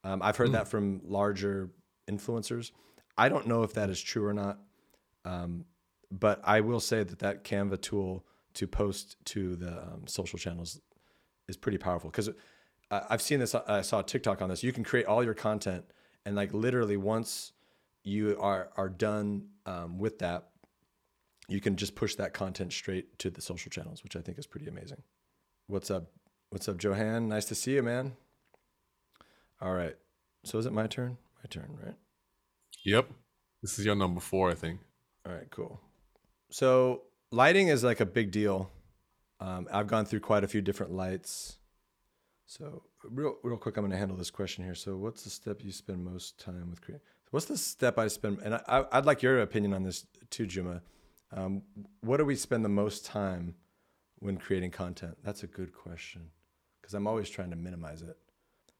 Um, 0.04 0.20
I've 0.22 0.36
heard 0.36 0.50
mm. 0.50 0.54
that 0.54 0.68
from 0.68 1.00
larger 1.04 1.70
influencers. 2.08 2.70
I 3.16 3.28
don't 3.28 3.46
know 3.46 3.62
if 3.62 3.74
that 3.74 3.90
is 3.90 4.00
true 4.00 4.26
or 4.26 4.34
not, 4.34 4.58
um, 5.24 5.64
but 6.10 6.40
I 6.44 6.60
will 6.60 6.80
say 6.80 7.02
that 7.02 7.20
that 7.20 7.44
Canva 7.44 7.80
tool 7.80 8.24
to 8.54 8.66
post 8.66 9.16
to 9.26 9.56
the 9.56 9.72
um, 9.72 10.06
social 10.06 10.38
channels 10.38 10.80
is 11.48 11.56
pretty 11.56 11.78
powerful 11.78 12.10
because 12.10 12.30
uh, 12.90 13.00
I've 13.08 13.22
seen 13.22 13.40
this. 13.40 13.54
I 13.54 13.82
saw 13.82 14.02
TikTok 14.02 14.42
on 14.42 14.48
this. 14.48 14.62
You 14.62 14.72
can 14.72 14.84
create 14.84 15.06
all 15.06 15.24
your 15.24 15.34
content, 15.34 15.84
and 16.24 16.36
like 16.36 16.52
literally 16.52 16.96
once 16.96 17.52
you 18.02 18.36
are 18.40 18.70
are 18.76 18.88
done 18.88 19.48
um, 19.66 19.98
with 19.98 20.18
that, 20.20 20.48
you 21.48 21.60
can 21.60 21.76
just 21.76 21.94
push 21.94 22.14
that 22.16 22.34
content 22.34 22.72
straight 22.72 23.18
to 23.18 23.30
the 23.30 23.40
social 23.40 23.70
channels, 23.70 24.02
which 24.02 24.16
I 24.16 24.20
think 24.20 24.38
is 24.38 24.46
pretty 24.46 24.66
amazing. 24.66 25.02
What's 25.66 25.90
up? 25.90 26.10
What's 26.50 26.68
up, 26.68 26.82
Johan? 26.82 27.28
Nice 27.28 27.46
to 27.46 27.54
see 27.54 27.74
you, 27.74 27.82
man. 27.82 28.12
All 29.60 29.72
right. 29.72 29.96
So 30.44 30.58
is 30.58 30.66
it 30.66 30.72
my 30.72 30.86
turn? 30.86 31.16
My 31.38 31.48
turn, 31.48 31.78
right? 31.82 31.94
Yep. 32.84 33.08
This 33.62 33.78
is 33.78 33.86
your 33.86 33.94
number 33.94 34.20
four, 34.20 34.50
I 34.50 34.54
think. 34.54 34.80
All 35.26 35.32
right, 35.32 35.50
cool. 35.50 35.80
So 36.50 37.02
lighting 37.30 37.68
is 37.68 37.82
like 37.82 38.00
a 38.00 38.06
big 38.06 38.30
deal. 38.30 38.70
Um, 39.40 39.66
I've 39.72 39.86
gone 39.86 40.04
through 40.04 40.20
quite 40.20 40.44
a 40.44 40.48
few 40.48 40.60
different 40.60 40.92
lights. 40.92 41.56
So 42.46 42.82
real, 43.02 43.36
real 43.42 43.56
quick, 43.56 43.76
I'm 43.76 43.82
going 43.82 43.92
to 43.92 43.98
handle 43.98 44.16
this 44.16 44.30
question 44.30 44.64
here. 44.64 44.74
So, 44.74 44.96
what's 44.96 45.22
the 45.22 45.30
step 45.30 45.64
you 45.64 45.72
spend 45.72 46.04
most 46.04 46.38
time 46.38 46.70
with 46.70 46.80
creating? 46.80 47.04
What's 47.30 47.46
the 47.46 47.56
step 47.56 47.98
I 47.98 48.08
spend? 48.08 48.38
And 48.44 48.60
I, 48.68 48.84
would 48.92 49.06
like 49.06 49.22
your 49.22 49.40
opinion 49.40 49.72
on 49.74 49.82
this 49.82 50.06
too, 50.30 50.46
Juma. 50.46 50.82
Um, 51.32 51.62
what 52.00 52.18
do 52.18 52.24
we 52.24 52.36
spend 52.36 52.64
the 52.64 52.68
most 52.68 53.04
time 53.04 53.54
when 54.20 54.36
creating 54.36 54.70
content? 54.70 55.16
That's 55.24 55.42
a 55.42 55.48
good 55.48 55.72
question 55.72 56.30
because 56.80 56.94
I'm 56.94 57.06
always 57.06 57.28
trying 57.28 57.50
to 57.50 57.56
minimize 57.56 58.02
it. 58.02 58.16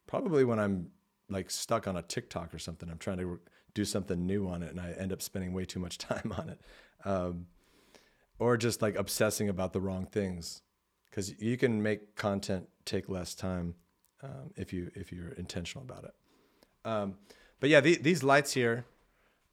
Probably 0.06 0.44
when 0.44 0.60
I'm 0.60 0.90
like 1.28 1.50
stuck 1.50 1.88
on 1.88 1.96
a 1.96 2.02
TikTok 2.02 2.54
or 2.54 2.58
something. 2.58 2.88
I'm 2.90 2.98
trying 2.98 3.18
to 3.18 3.40
do 3.72 3.84
something 3.84 4.26
new 4.26 4.46
on 4.46 4.62
it, 4.62 4.70
and 4.70 4.80
I 4.80 4.92
end 4.92 5.12
up 5.12 5.22
spending 5.22 5.52
way 5.52 5.64
too 5.64 5.80
much 5.80 5.98
time 5.98 6.32
on 6.36 6.50
it, 6.50 6.60
um, 7.04 7.46
or 8.38 8.56
just 8.56 8.82
like 8.82 8.96
obsessing 8.96 9.48
about 9.48 9.72
the 9.72 9.80
wrong 9.80 10.06
things. 10.06 10.62
Because 11.10 11.40
you 11.40 11.56
can 11.56 11.82
make 11.82 12.16
content 12.16 12.68
take 12.84 13.08
less 13.08 13.34
time 13.34 13.74
um, 14.22 14.52
if 14.56 14.72
you 14.72 14.90
if 14.94 15.12
you're 15.12 15.32
intentional 15.32 15.84
about 15.84 16.04
it. 16.04 16.14
Um, 16.84 17.16
but 17.60 17.70
yeah, 17.70 17.80
the, 17.80 17.96
these 17.96 18.22
lights 18.22 18.52
here, 18.52 18.84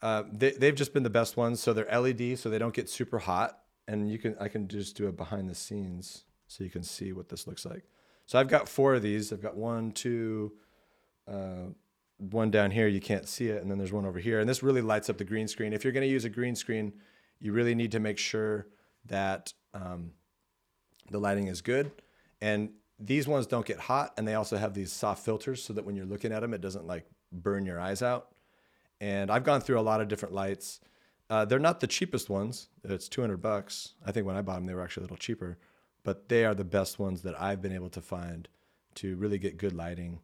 uh, 0.01 0.23
they, 0.31 0.51
they've 0.51 0.75
just 0.75 0.93
been 0.93 1.03
the 1.03 1.09
best 1.09 1.37
ones. 1.37 1.61
So 1.61 1.71
they're 1.73 1.99
LED, 1.99 2.37
so 2.39 2.49
they 2.49 2.57
don't 2.57 2.73
get 2.73 2.89
super 2.89 3.19
hot, 3.19 3.59
and 3.87 4.09
you 4.11 4.17
can 4.17 4.35
I 4.39 4.47
can 4.47 4.67
just 4.67 4.95
do 4.95 5.07
it 5.07 5.17
behind 5.17 5.49
the 5.49 5.55
scenes 5.55 6.23
so 6.47 6.63
you 6.63 6.69
can 6.69 6.83
see 6.83 7.13
what 7.13 7.29
this 7.29 7.47
looks 7.47 7.65
like. 7.65 7.83
So 8.25 8.39
I've 8.39 8.47
got 8.47 8.67
four 8.67 8.95
of 8.95 9.01
these. 9.01 9.33
I've 9.33 9.41
got 9.41 9.55
one, 9.55 9.91
two, 9.91 10.53
uh, 11.27 11.69
one 12.17 12.51
down 12.51 12.71
here, 12.71 12.87
you 12.87 13.01
can't 13.01 13.27
see 13.27 13.47
it, 13.47 13.61
and 13.61 13.69
then 13.69 13.77
there's 13.77 13.91
one 13.91 14.05
over 14.05 14.19
here. 14.19 14.39
And 14.39 14.47
this 14.47 14.61
really 14.61 14.81
lights 14.81 15.09
up 15.09 15.17
the 15.17 15.23
green 15.23 15.47
screen. 15.47 15.73
If 15.73 15.83
you're 15.83 15.93
going 15.93 16.05
to 16.05 16.11
use 16.11 16.25
a 16.25 16.29
green 16.29 16.55
screen, 16.55 16.93
you 17.39 17.51
really 17.51 17.73
need 17.73 17.91
to 17.93 17.99
make 17.99 18.17
sure 18.17 18.67
that 19.05 19.53
um, 19.73 20.11
the 21.09 21.19
lighting 21.19 21.47
is 21.47 21.61
good. 21.61 21.91
And 22.39 22.69
these 23.01 23.27
ones 23.27 23.47
don't 23.47 23.65
get 23.65 23.79
hot, 23.79 24.13
and 24.17 24.27
they 24.27 24.35
also 24.35 24.57
have 24.57 24.73
these 24.73 24.91
soft 24.91 25.25
filters 25.25 25.63
so 25.63 25.73
that 25.73 25.85
when 25.85 25.95
you're 25.95 26.05
looking 26.05 26.31
at 26.31 26.41
them, 26.41 26.53
it 26.53 26.61
doesn't 26.61 26.85
like 26.85 27.05
burn 27.31 27.65
your 27.65 27.79
eyes 27.79 28.01
out. 28.01 28.29
And 28.99 29.31
I've 29.31 29.43
gone 29.43 29.61
through 29.61 29.79
a 29.79 29.81
lot 29.81 30.01
of 30.01 30.07
different 30.07 30.35
lights. 30.35 30.79
Uh, 31.29 31.45
they're 31.45 31.59
not 31.59 31.79
the 31.79 31.87
cheapest 31.87 32.29
ones. 32.29 32.67
It's 32.83 33.07
200 33.07 33.37
bucks. 33.37 33.93
I 34.05 34.11
think 34.11 34.27
when 34.27 34.35
I 34.35 34.41
bought 34.41 34.55
them, 34.55 34.65
they 34.65 34.73
were 34.73 34.83
actually 34.83 35.01
a 35.01 35.05
little 35.05 35.17
cheaper, 35.17 35.57
but 36.03 36.29
they 36.29 36.45
are 36.45 36.53
the 36.53 36.63
best 36.63 36.99
ones 36.99 37.23
that 37.23 37.39
I've 37.41 37.61
been 37.61 37.73
able 37.73 37.89
to 37.89 38.01
find 38.01 38.47
to 38.95 39.15
really 39.15 39.39
get 39.39 39.57
good 39.57 39.73
lighting. 39.73 40.19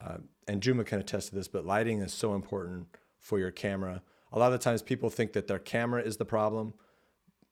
Uh, 0.00 0.18
and 0.46 0.62
Juma 0.62 0.84
can 0.84 1.00
attest 1.00 1.30
to 1.30 1.34
this, 1.34 1.48
but 1.48 1.66
lighting 1.66 2.00
is 2.00 2.12
so 2.12 2.34
important 2.34 2.86
for 3.18 3.38
your 3.38 3.50
camera. 3.50 4.02
A 4.32 4.38
lot 4.38 4.52
of 4.52 4.60
times 4.60 4.82
people 4.82 5.10
think 5.10 5.32
that 5.32 5.48
their 5.48 5.58
camera 5.58 6.02
is 6.02 6.16
the 6.18 6.24
problem, 6.24 6.74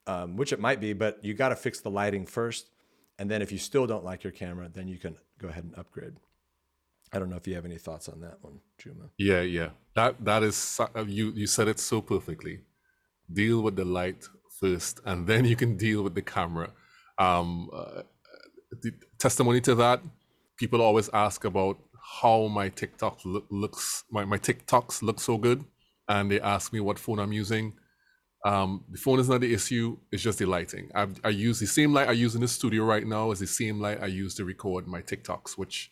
um, 0.07 0.37
which 0.37 0.53
it 0.53 0.61
might 0.61 0.81
be, 0.81 0.93
but 0.93 1.23
you 1.25 1.35
got 1.35 1.49
to 1.49 1.57
fix 1.57 1.81
the 1.81 1.91
lighting 1.91 2.25
first. 2.25 2.71
And 3.19 3.31
then 3.31 3.43
if 3.43 3.51
you 3.51 3.59
still 3.59 3.87
don't 3.87 4.05
like 4.05 4.23
your 4.23 4.33
camera, 4.33 4.71
then 4.73 4.87
you 4.89 4.99
can 4.99 5.17
go 5.39 5.49
ahead 5.49 5.65
and 5.65 5.75
upgrade. 5.77 6.15
I 7.13 7.19
don't 7.19 7.31
know 7.31 7.37
if 7.37 7.47
you 7.47 7.55
have 7.55 7.65
any 7.65 7.79
thoughts 7.79 8.09
on 8.09 8.21
that 8.21 8.39
one, 8.43 8.61
Juma. 8.79 9.11
Yeah, 9.17 9.41
yeah. 9.41 9.71
That 9.95 10.25
that 10.25 10.43
is 10.43 10.81
uh, 10.81 11.05
you 11.07 11.33
you 11.35 11.47
said 11.47 11.69
it 11.69 11.81
so 11.81 12.01
perfectly. 12.01 12.61
Deal 13.33 13.63
with 13.63 13.77
the 13.77 13.85
light 13.85 14.29
first, 14.61 15.01
and 15.05 15.27
then 15.27 15.45
you 15.45 15.57
can 15.57 15.77
deal 15.77 16.03
with 16.03 16.15
the 16.15 16.23
camera. 16.23 16.71
Um, 17.19 17.71
uh, 17.73 18.03
the 18.83 18.93
testimony 19.19 19.61
to 19.63 19.75
that, 19.77 20.03
people 20.57 20.83
always 20.83 21.09
ask 21.13 21.45
about 21.45 21.79
how 22.21 22.47
my 22.47 22.69
TikTok 22.69 23.25
look, 23.25 23.47
looks. 23.51 24.05
My 24.11 24.25
my 24.25 24.39
TikToks 24.39 25.03
look 25.03 25.21
so 25.21 25.39
good, 25.39 25.65
and 26.09 26.31
they 26.31 26.41
ask 26.41 26.73
me 26.73 26.81
what 26.81 26.99
phone 26.99 27.19
I'm 27.19 27.33
using. 27.33 27.73
Um, 28.45 28.85
the 28.91 28.99
phone 28.99 29.19
is 29.19 29.29
not 29.29 29.41
the 29.41 29.53
issue; 29.53 29.99
it's 30.13 30.23
just 30.23 30.39
the 30.39 30.47
lighting. 30.47 30.91
I, 30.95 31.09
I 31.25 31.31
use 31.31 31.59
the 31.59 31.67
same 31.67 31.93
light 31.93 32.09
I 32.09 32.13
use 32.13 32.35
in 32.35 32.41
the 32.41 32.49
studio 32.49 32.85
right 32.85 33.07
now 33.07 33.31
as 33.31 33.41
the 33.41 33.47
same 33.47 33.81
light 33.81 34.03
I 34.03 34.07
use 34.07 34.35
to 34.37 34.45
record 34.45 34.87
my 34.87 35.03
TikToks, 35.03 35.59
which 35.59 35.91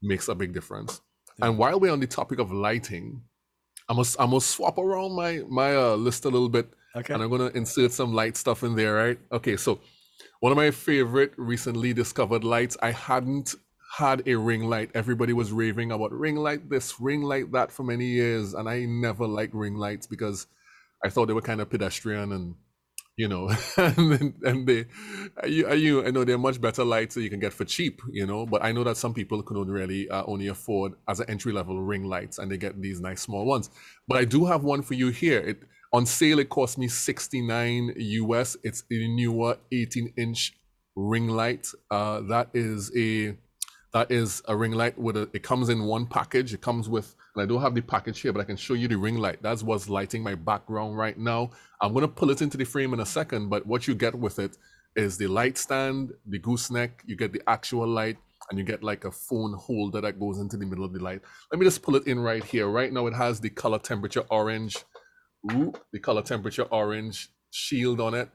makes 0.00 0.28
a 0.28 0.34
big 0.34 0.52
difference. 0.52 1.00
Yeah. 1.38 1.46
And 1.46 1.58
while 1.58 1.78
we're 1.80 1.92
on 1.92 2.00
the 2.00 2.06
topic 2.06 2.38
of 2.38 2.52
lighting, 2.52 3.22
I 3.88 3.94
must 3.94 4.20
I 4.20 4.26
must 4.26 4.50
swap 4.50 4.78
around 4.78 5.16
my 5.16 5.42
my 5.48 5.76
uh, 5.76 5.96
list 5.96 6.24
a 6.24 6.28
little 6.28 6.48
bit, 6.48 6.70
okay. 6.94 7.14
and 7.14 7.22
I'm 7.22 7.30
gonna 7.30 7.50
insert 7.54 7.92
some 7.92 8.12
light 8.12 8.36
stuff 8.36 8.62
in 8.62 8.76
there. 8.76 8.94
Right? 8.94 9.18
Okay, 9.32 9.56
so 9.56 9.80
one 10.40 10.52
of 10.52 10.56
my 10.56 10.70
favorite 10.70 11.32
recently 11.36 11.92
discovered 11.92 12.44
lights. 12.44 12.76
I 12.80 12.92
hadn't 12.92 13.54
had 13.96 14.22
a 14.26 14.34
ring 14.36 14.64
light. 14.68 14.90
Everybody 14.94 15.32
was 15.32 15.50
raving 15.50 15.90
about 15.90 16.12
ring 16.12 16.36
light 16.36 16.68
this, 16.68 17.00
ring 17.00 17.22
light 17.22 17.50
that 17.52 17.72
for 17.72 17.82
many 17.82 18.06
years, 18.06 18.54
and 18.54 18.68
I 18.68 18.84
never 18.84 19.26
liked 19.26 19.54
ring 19.54 19.74
lights 19.74 20.06
because 20.06 20.46
I 21.04 21.10
thought 21.10 21.26
they 21.26 21.34
were 21.34 21.42
kind 21.42 21.60
of 21.60 21.70
pedestrian 21.70 22.32
and 22.32 22.54
you 23.18 23.26
know, 23.26 23.50
and, 23.76 24.34
and 24.44 24.66
they, 24.66 24.86
you, 25.44 25.74
you, 25.74 26.06
I 26.06 26.12
know 26.12 26.22
they're 26.22 26.38
much 26.38 26.60
better 26.60 26.84
lights 26.84 27.16
that 27.16 27.22
you 27.22 27.28
can 27.28 27.40
get 27.40 27.52
for 27.52 27.64
cheap, 27.64 28.00
you 28.12 28.24
know, 28.24 28.46
but 28.46 28.64
I 28.64 28.70
know 28.70 28.84
that 28.84 28.96
some 28.96 29.12
people 29.12 29.42
can 29.42 29.56
only 29.56 29.72
really 29.72 30.08
uh, 30.08 30.22
only 30.26 30.46
afford 30.46 30.92
as 31.08 31.18
an 31.18 31.28
entry 31.28 31.52
level 31.52 31.82
ring 31.82 32.04
lights 32.04 32.38
and 32.38 32.50
they 32.50 32.56
get 32.56 32.80
these 32.80 33.00
nice 33.00 33.20
small 33.20 33.44
ones. 33.44 33.70
But 34.06 34.18
I 34.18 34.24
do 34.24 34.46
have 34.46 34.62
one 34.62 34.82
for 34.82 34.94
you 34.94 35.08
here. 35.08 35.40
It 35.40 35.64
on 35.92 36.06
sale, 36.06 36.38
it 36.38 36.48
cost 36.48 36.78
me 36.78 36.86
69 36.86 37.94
US. 37.96 38.56
It's 38.62 38.84
a 38.90 38.94
Neewer 38.94 39.58
18 39.72 40.14
inch 40.16 40.54
ring 40.94 41.26
light. 41.26 41.66
Uh, 41.90 42.20
that 42.28 42.50
is 42.54 42.92
a, 42.96 43.36
that 43.92 44.12
is 44.12 44.42
a 44.46 44.56
ring 44.56 44.72
light 44.72 44.96
with 44.96 45.16
a, 45.16 45.28
it 45.32 45.42
comes 45.42 45.70
in 45.70 45.84
one 45.84 46.06
package. 46.06 46.54
It 46.54 46.60
comes 46.60 46.88
with 46.88 47.16
I 47.40 47.46
don't 47.46 47.60
have 47.60 47.74
the 47.74 47.80
package 47.80 48.20
here, 48.20 48.32
but 48.32 48.40
I 48.40 48.44
can 48.44 48.56
show 48.56 48.74
you 48.74 48.88
the 48.88 48.96
ring 48.96 49.16
light. 49.16 49.42
That's 49.42 49.62
what's 49.62 49.88
lighting 49.88 50.22
my 50.22 50.34
background 50.34 50.96
right 50.96 51.18
now. 51.18 51.50
I'm 51.80 51.92
going 51.92 52.02
to 52.02 52.08
pull 52.08 52.30
it 52.30 52.42
into 52.42 52.56
the 52.56 52.64
frame 52.64 52.94
in 52.94 53.00
a 53.00 53.06
second, 53.06 53.48
but 53.48 53.66
what 53.66 53.86
you 53.86 53.94
get 53.94 54.14
with 54.14 54.38
it 54.38 54.56
is 54.96 55.16
the 55.16 55.26
light 55.26 55.58
stand, 55.58 56.12
the 56.26 56.38
gooseneck, 56.38 57.02
you 57.06 57.16
get 57.16 57.32
the 57.32 57.42
actual 57.46 57.86
light, 57.86 58.16
and 58.50 58.58
you 58.58 58.64
get 58.64 58.82
like 58.82 59.04
a 59.04 59.10
phone 59.10 59.52
holder 59.54 60.00
that 60.00 60.18
goes 60.18 60.38
into 60.38 60.56
the 60.56 60.66
middle 60.66 60.84
of 60.84 60.92
the 60.92 61.02
light. 61.02 61.20
Let 61.52 61.58
me 61.58 61.66
just 61.66 61.82
pull 61.82 61.96
it 61.96 62.06
in 62.06 62.18
right 62.18 62.42
here. 62.42 62.68
Right 62.68 62.92
now 62.92 63.06
it 63.06 63.14
has 63.14 63.40
the 63.40 63.50
color 63.50 63.78
temperature 63.78 64.24
orange, 64.30 64.76
ooh, 65.52 65.72
the 65.92 66.00
color 66.00 66.22
temperature 66.22 66.62
orange 66.62 67.28
shield 67.50 68.00
on 68.00 68.14
it. 68.14 68.30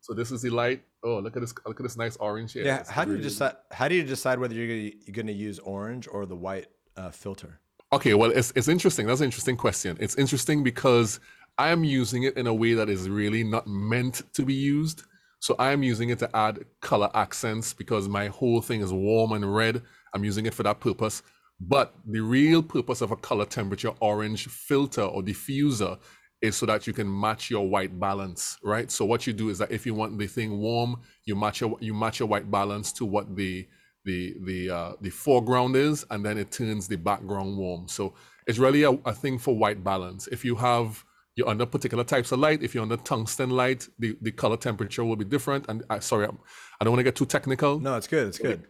So 0.00 0.14
this 0.14 0.30
is 0.30 0.42
the 0.42 0.50
light. 0.50 0.82
Oh, 1.04 1.18
look 1.18 1.36
at 1.36 1.42
this! 1.42 1.54
Look 1.66 1.78
at 1.78 1.82
this 1.82 1.96
nice 1.96 2.16
orange 2.16 2.52
here. 2.54 2.64
Yeah. 2.64 2.84
how 2.88 3.04
do 3.04 3.12
you 3.12 3.22
decide? 3.22 3.56
How 3.70 3.88
do 3.88 3.94
you 3.94 4.02
decide 4.02 4.38
whether 4.38 4.54
you're 4.54 4.90
going 5.12 5.26
to 5.26 5.32
use 5.32 5.58
orange 5.58 6.08
or 6.10 6.26
the 6.26 6.36
white 6.36 6.68
uh, 6.96 7.10
filter? 7.10 7.60
Okay, 7.92 8.14
well, 8.14 8.30
it's, 8.30 8.52
it's 8.54 8.68
interesting. 8.68 9.06
That's 9.06 9.20
an 9.20 9.24
interesting 9.24 9.56
question. 9.56 9.96
It's 10.00 10.14
interesting 10.16 10.62
because 10.62 11.18
I 11.58 11.70
am 11.70 11.82
using 11.82 12.22
it 12.22 12.36
in 12.36 12.46
a 12.46 12.54
way 12.54 12.74
that 12.74 12.88
is 12.88 13.08
really 13.08 13.42
not 13.42 13.66
meant 13.66 14.22
to 14.34 14.44
be 14.44 14.54
used. 14.54 15.02
So 15.40 15.56
I 15.58 15.72
am 15.72 15.82
using 15.82 16.10
it 16.10 16.18
to 16.20 16.36
add 16.36 16.64
color 16.80 17.10
accents 17.14 17.72
because 17.72 18.08
my 18.08 18.28
whole 18.28 18.60
thing 18.60 18.80
is 18.80 18.92
warm 18.92 19.32
and 19.32 19.54
red. 19.54 19.82
I'm 20.14 20.24
using 20.24 20.46
it 20.46 20.54
for 20.54 20.62
that 20.62 20.78
purpose. 20.78 21.22
But 21.60 21.92
the 22.06 22.20
real 22.20 22.62
purpose 22.62 23.00
of 23.00 23.10
a 23.10 23.16
color 23.16 23.44
temperature 23.44 23.92
orange 24.00 24.46
filter 24.46 25.02
or 25.02 25.22
diffuser 25.22 25.98
is 26.40 26.56
so 26.56 26.66
that 26.66 26.86
you 26.86 26.92
can 26.92 27.20
match 27.20 27.50
your 27.50 27.68
white 27.68 27.98
balance, 27.98 28.56
right? 28.62 28.90
So 28.90 29.04
what 29.04 29.26
you 29.26 29.32
do 29.32 29.50
is 29.50 29.58
that 29.58 29.72
if 29.72 29.84
you 29.84 29.94
want 29.94 30.16
the 30.16 30.26
thing 30.26 30.58
warm, 30.58 31.00
you 31.24 31.34
match 31.34 31.60
your 31.60 31.76
you 31.80 31.92
match 31.92 32.20
your 32.20 32.28
white 32.28 32.50
balance 32.50 32.92
to 32.92 33.04
what 33.04 33.36
the 33.36 33.66
the 34.04 34.36
the 34.44 34.70
uh, 34.70 34.92
the 35.00 35.10
foreground 35.10 35.76
is, 35.76 36.04
and 36.10 36.24
then 36.24 36.38
it 36.38 36.50
turns 36.50 36.88
the 36.88 36.96
background 36.96 37.56
warm. 37.56 37.88
So 37.88 38.14
it's 38.46 38.58
really 38.58 38.82
a, 38.82 38.90
a 38.90 39.12
thing 39.12 39.38
for 39.38 39.56
white 39.56 39.84
balance. 39.84 40.26
If 40.28 40.44
you 40.44 40.56
have 40.56 41.04
you're 41.36 41.48
under 41.48 41.66
particular 41.66 42.04
types 42.04 42.32
of 42.32 42.38
light, 42.38 42.62
if 42.62 42.74
you're 42.74 42.82
under 42.82 42.96
tungsten 42.98 43.50
light, 43.50 43.88
the, 43.98 44.16
the 44.20 44.30
color 44.30 44.56
temperature 44.56 45.04
will 45.04 45.16
be 45.16 45.24
different. 45.24 45.64
And 45.68 45.82
I, 45.88 46.00
sorry, 46.00 46.26
I'm, 46.26 46.38
I 46.80 46.84
do 46.84 46.86
not 46.86 46.90
want 46.90 46.98
to 47.00 47.04
get 47.04 47.16
too 47.16 47.24
technical. 47.24 47.78
No, 47.80 47.96
it's 47.96 48.08
good. 48.08 48.28
It's 48.28 48.38
good. 48.38 48.66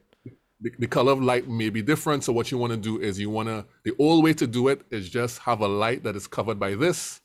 The, 0.61 0.71
the, 0.79 0.87
color 0.87 1.13
of 1.13 1.23
light 1.23 1.49
may 1.49 1.71
be 1.71 1.83
different. 1.83 2.23
So 2.23 2.33
what 2.33 2.51
you 2.51 2.59
want 2.59 2.73
to 2.73 2.77
do 2.77 3.01
is 3.01 3.19
you 3.19 3.31
want 3.31 3.49
to 3.49 3.65
the 3.83 3.93
old 3.99 4.23
way 4.23 4.35
to 4.35 4.47
do 4.47 4.69
it 4.69 4.83
is 4.91 5.09
just 5.09 5.39
have 5.41 5.61
a 5.63 5.69
light 5.69 6.05
that 6.05 6.17
is 6.17 6.27
covered 6.27 6.61
by 6.61 6.75
this, 6.75 7.23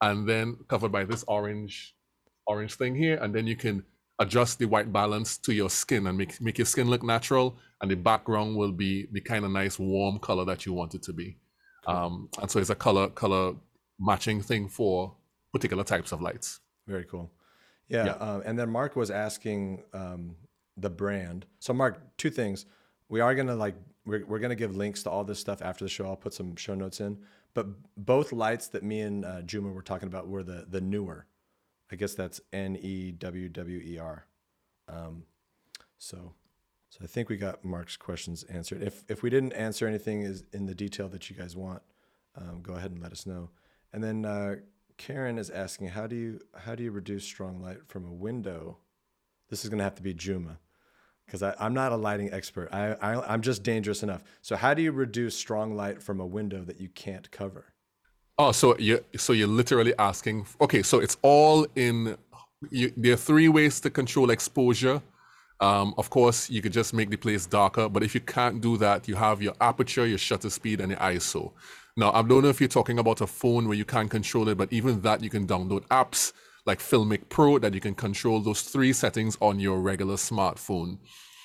and 0.00 0.28
then 0.28 0.56
covered 0.68 0.92
by 0.92 1.04
this 1.04 1.24
orange 1.26 1.96
orange 2.46 2.74
thing 2.74 2.94
here, 2.94 3.16
and 3.16 3.34
then 3.34 3.46
you 3.46 3.56
can 3.56 3.84
adjust 4.18 4.58
the 4.58 4.66
white 4.66 4.92
balance 4.92 5.38
to 5.38 5.52
your 5.52 5.70
skin 5.70 6.06
and 6.06 6.16
make 6.18 6.40
make 6.40 6.58
your 6.58 6.66
skin 6.66 6.88
look 6.88 7.02
natural 7.02 7.56
and 7.80 7.90
the 7.90 7.96
background 7.96 8.56
will 8.56 8.72
be 8.72 9.08
the 9.12 9.20
kind 9.20 9.44
of 9.44 9.50
nice 9.50 9.78
warm 9.78 10.18
color 10.18 10.44
that 10.44 10.64
you 10.64 10.72
want 10.72 10.94
it 10.94 11.02
to 11.02 11.12
be. 11.12 11.36
Um, 11.86 12.28
and 12.40 12.50
so 12.50 12.60
it's 12.60 12.70
a 12.70 12.74
color 12.74 13.08
color 13.08 13.54
matching 13.98 14.40
thing 14.40 14.68
for 14.68 15.14
particular 15.52 15.84
types 15.84 16.12
of 16.12 16.22
lights. 16.22 16.60
Very 16.86 17.04
cool. 17.04 17.30
Yeah, 17.88 18.06
yeah. 18.06 18.12
Um, 18.12 18.42
and 18.46 18.58
then 18.58 18.70
mark 18.70 18.96
was 18.96 19.10
asking 19.10 19.82
um, 19.92 20.36
the 20.76 20.88
brand. 20.88 21.46
So 21.58 21.72
mark 21.72 22.00
two 22.16 22.30
things. 22.30 22.66
We 23.08 23.20
are 23.20 23.34
going 23.34 23.48
to 23.48 23.56
like 23.56 23.74
we're, 24.06 24.24
we're 24.26 24.38
going 24.38 24.50
to 24.50 24.56
give 24.56 24.76
links 24.76 25.02
to 25.02 25.10
all 25.10 25.24
this 25.24 25.40
stuff 25.40 25.60
after 25.60 25.84
the 25.84 25.88
show. 25.88 26.06
I'll 26.06 26.16
put 26.16 26.34
some 26.34 26.56
show 26.56 26.74
notes 26.74 27.00
in. 27.00 27.18
But 27.54 27.66
both 27.96 28.32
lights 28.32 28.68
that 28.68 28.82
me 28.82 29.00
and 29.00 29.24
uh, 29.24 29.42
juma 29.42 29.70
were 29.70 29.82
talking 29.82 30.08
about 30.08 30.28
were 30.28 30.42
the 30.44 30.66
the 30.68 30.80
Neewer 30.80 31.26
I 31.92 31.96
guess 31.96 32.14
that's 32.14 32.40
N 32.52 32.76
E 32.80 33.12
W 33.12 33.48
W 33.50 33.78
E 33.78 33.98
R. 33.98 34.26
Um, 34.88 35.24
so, 35.98 36.32
so 36.88 37.00
I 37.02 37.06
think 37.06 37.28
we 37.28 37.36
got 37.36 37.64
Mark's 37.64 37.98
questions 37.98 38.44
answered. 38.44 38.82
If 38.82 39.04
if 39.08 39.22
we 39.22 39.28
didn't 39.28 39.52
answer 39.52 39.86
anything 39.86 40.22
is 40.22 40.42
in 40.52 40.66
the 40.66 40.74
detail 40.74 41.08
that 41.10 41.28
you 41.28 41.36
guys 41.36 41.54
want, 41.54 41.82
um, 42.34 42.62
go 42.62 42.72
ahead 42.72 42.90
and 42.90 43.02
let 43.02 43.12
us 43.12 43.26
know. 43.26 43.50
And 43.92 44.02
then 44.02 44.24
uh, 44.24 44.56
Karen 44.96 45.36
is 45.36 45.50
asking, 45.50 45.88
how 45.88 46.06
do 46.06 46.16
you 46.16 46.40
how 46.56 46.74
do 46.74 46.82
you 46.82 46.90
reduce 46.90 47.24
strong 47.24 47.60
light 47.60 47.86
from 47.86 48.06
a 48.06 48.12
window? 48.12 48.78
This 49.50 49.62
is 49.64 49.68
going 49.68 49.78
to 49.78 49.84
have 49.84 49.96
to 49.96 50.02
be 50.02 50.14
Juma, 50.14 50.58
because 51.26 51.42
I'm 51.42 51.74
not 51.74 51.92
a 51.92 51.96
lighting 51.96 52.32
expert. 52.32 52.70
I, 52.72 52.94
I 52.94 53.34
I'm 53.34 53.42
just 53.42 53.62
dangerous 53.62 54.02
enough. 54.02 54.24
So 54.40 54.56
how 54.56 54.72
do 54.72 54.80
you 54.80 54.92
reduce 54.92 55.36
strong 55.36 55.76
light 55.76 56.02
from 56.02 56.20
a 56.20 56.26
window 56.26 56.64
that 56.64 56.80
you 56.80 56.88
can't 56.88 57.30
cover? 57.30 57.71
Oh, 58.38 58.52
so 58.52 58.76
you 58.78 59.04
so 59.16 59.32
you're 59.32 59.48
literally 59.48 59.94
asking. 59.98 60.46
Okay, 60.60 60.82
so 60.82 60.98
it's 61.00 61.16
all 61.22 61.66
in. 61.76 62.16
You, 62.70 62.92
there 62.96 63.14
are 63.14 63.16
three 63.16 63.48
ways 63.48 63.80
to 63.80 63.90
control 63.90 64.30
exposure. 64.30 65.02
Um, 65.60 65.94
of 65.98 66.10
course, 66.10 66.50
you 66.50 66.60
could 66.62 66.72
just 66.72 66.92
make 66.92 67.10
the 67.10 67.16
place 67.16 67.46
darker, 67.46 67.88
but 67.88 68.02
if 68.02 68.14
you 68.14 68.20
can't 68.20 68.60
do 68.60 68.76
that, 68.78 69.06
you 69.06 69.14
have 69.14 69.40
your 69.42 69.54
aperture, 69.60 70.06
your 70.06 70.18
shutter 70.18 70.50
speed, 70.50 70.80
and 70.80 70.90
your 70.90 71.00
ISO. 71.00 71.52
Now, 71.96 72.10
I 72.12 72.22
don't 72.22 72.42
know 72.42 72.48
if 72.48 72.60
you're 72.60 72.68
talking 72.68 72.98
about 72.98 73.20
a 73.20 73.26
phone 73.26 73.68
where 73.68 73.76
you 73.76 73.84
can't 73.84 74.10
control 74.10 74.48
it, 74.48 74.58
but 74.58 74.72
even 74.72 75.00
that, 75.02 75.22
you 75.22 75.30
can 75.30 75.46
download 75.46 75.86
apps 75.88 76.32
like 76.66 76.78
Filmic 76.80 77.28
Pro 77.28 77.58
that 77.58 77.74
you 77.74 77.80
can 77.80 77.94
control 77.94 78.40
those 78.40 78.62
three 78.62 78.92
settings 78.92 79.36
on 79.40 79.60
your 79.60 79.80
regular 79.80 80.16
smartphone. 80.16 80.98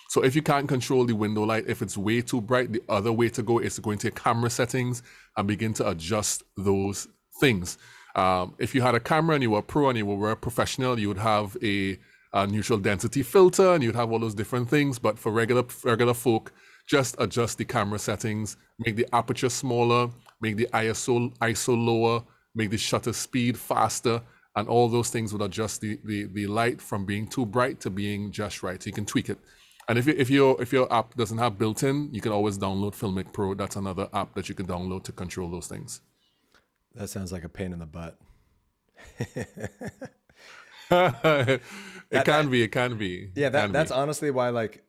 So 0.09 0.23
if 0.23 0.35
you 0.35 0.41
can't 0.41 0.67
control 0.67 1.05
the 1.05 1.15
window 1.15 1.43
light, 1.43 1.65
if 1.67 1.81
it's 1.81 1.97
way 1.97 2.21
too 2.21 2.41
bright, 2.41 2.71
the 2.71 2.81
other 2.87 3.11
way 3.11 3.29
to 3.29 3.43
go 3.43 3.59
is 3.59 3.75
to 3.75 3.81
go 3.81 3.91
into 3.91 4.07
your 4.07 4.13
camera 4.13 4.49
settings 4.49 5.03
and 5.35 5.47
begin 5.47 5.73
to 5.73 5.89
adjust 5.89 6.43
those 6.55 7.07
things. 7.39 7.77
Um, 8.15 8.55
if 8.57 8.73
you 8.73 8.81
had 8.81 8.95
a 8.95 8.99
camera 8.99 9.35
and 9.35 9.43
you 9.43 9.51
were 9.51 9.61
pro 9.61 9.89
and 9.89 9.97
you 9.97 10.05
were 10.05 10.31
a 10.31 10.35
professional, 10.35 10.97
you 10.97 11.07
would 11.09 11.17
have 11.17 11.55
a, 11.61 11.99
a, 12.33 12.47
neutral 12.47 12.79
density 12.79 13.21
filter 13.21 13.73
and 13.73 13.83
you'd 13.83 13.95
have 13.95 14.11
all 14.11 14.19
those 14.19 14.33
different 14.33 14.69
things. 14.69 14.97
But 14.97 15.19
for 15.19 15.31
regular 15.31 15.65
regular 15.83 16.15
folk, 16.15 16.51
just 16.87 17.15
adjust 17.19 17.57
the 17.57 17.65
camera 17.65 17.99
settings, 17.99 18.57
make 18.79 18.95
the 18.95 19.07
aperture 19.13 19.49
smaller, 19.49 20.09
make 20.41 20.55
the 20.55 20.67
ISO 20.73 21.37
ISO 21.39 21.77
lower, 21.77 22.23
make 22.55 22.71
the 22.71 22.77
shutter 22.77 23.13
speed 23.13 23.57
faster, 23.57 24.21
and 24.55 24.67
all 24.67 24.87
those 24.89 25.11
things 25.11 25.31
would 25.31 25.43
adjust 25.43 25.81
the, 25.81 25.99
the, 26.05 26.23
the 26.33 26.47
light 26.47 26.81
from 26.81 27.05
being 27.05 27.27
too 27.27 27.45
bright 27.45 27.79
to 27.81 27.91
being 27.91 28.31
just 28.31 28.63
right. 28.63 28.81
So 28.81 28.87
you 28.87 28.93
can 28.93 29.05
tweak 29.05 29.29
it 29.29 29.37
And 29.89 29.97
if 29.97 30.05
you, 30.05 30.13
if 30.17 30.29
your 30.29 30.61
if 30.61 30.73
your 30.73 30.91
app 30.91 31.15
doesn't 31.15 31.37
have 31.37 31.57
built-in, 31.57 32.09
you 32.13 32.19
can 32.19 32.31
always 32.31 32.57
download 32.57 32.93
Filmic 32.93 33.31
Pro. 33.31 33.53
That's 33.53 33.77
another 33.77 34.09
app 34.13 34.35
that 34.35 34.49
you 34.49 34.55
can 34.55 34.67
download 34.67 35.03
to 35.05 35.11
control 35.13 35.49
those 35.49 35.67
things. 35.67 36.01
That 36.95 37.09
sounds 37.09 37.31
like 37.31 37.43
a 37.43 37.49
pain 37.49 37.71
in 37.73 37.79
the 37.79 37.85
butt. 37.85 38.17
it 39.19 39.51
that, 40.89 41.61
can 42.25 42.45
that, 42.45 42.49
be. 42.49 42.63
It 42.63 42.71
can 42.71 42.97
be. 42.97 43.29
Yeah, 43.35 43.49
that, 43.49 43.71
that's 43.71 43.91
be. 43.91 43.97
honestly 43.97 44.31
why 44.31 44.49
like 44.49 44.83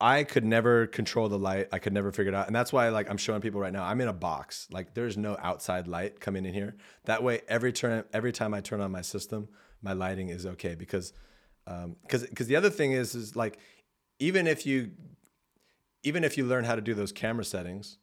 I 0.00 0.24
could 0.24 0.44
never 0.44 0.88
control 0.88 1.28
the 1.28 1.38
light. 1.38 1.68
I 1.70 1.78
could 1.78 1.92
never 1.92 2.10
figure 2.10 2.32
it 2.32 2.34
out. 2.34 2.48
And 2.48 2.56
that's 2.56 2.72
why 2.72 2.88
like 2.88 3.08
I'm 3.08 3.16
showing 3.16 3.40
people 3.40 3.60
right 3.60 3.72
now, 3.72 3.84
I'm 3.84 4.00
in 4.00 4.08
a 4.08 4.12
box. 4.12 4.66
Like 4.72 4.94
there's 4.94 5.16
no 5.16 5.36
outside 5.40 5.86
light 5.86 6.20
coming 6.20 6.44
in 6.44 6.52
here. 6.52 6.76
That 7.04 7.22
way 7.22 7.42
every 7.48 7.72
turn 7.72 8.04
every 8.12 8.32
time 8.32 8.52
I 8.52 8.60
turn 8.60 8.80
on 8.80 8.90
my 8.90 9.02
system, 9.02 9.48
my 9.80 9.92
lighting 9.92 10.28
is 10.28 10.44
okay 10.44 10.74
because 10.74 11.12
um 11.68 11.94
cuz 12.08 12.26
cuz 12.34 12.48
the 12.48 12.56
other 12.56 12.70
thing 12.70 12.92
is 12.92 13.14
is 13.14 13.36
like 13.36 13.58
even 14.22 14.46
if 14.46 14.64
you 14.64 14.92
even 16.04 16.22
if 16.22 16.38
you 16.38 16.44
learn 16.46 16.64
how 16.64 16.76
to 16.76 16.80
do 16.80 16.94
those 16.94 17.10
camera 17.10 17.44
settings, 17.44 17.98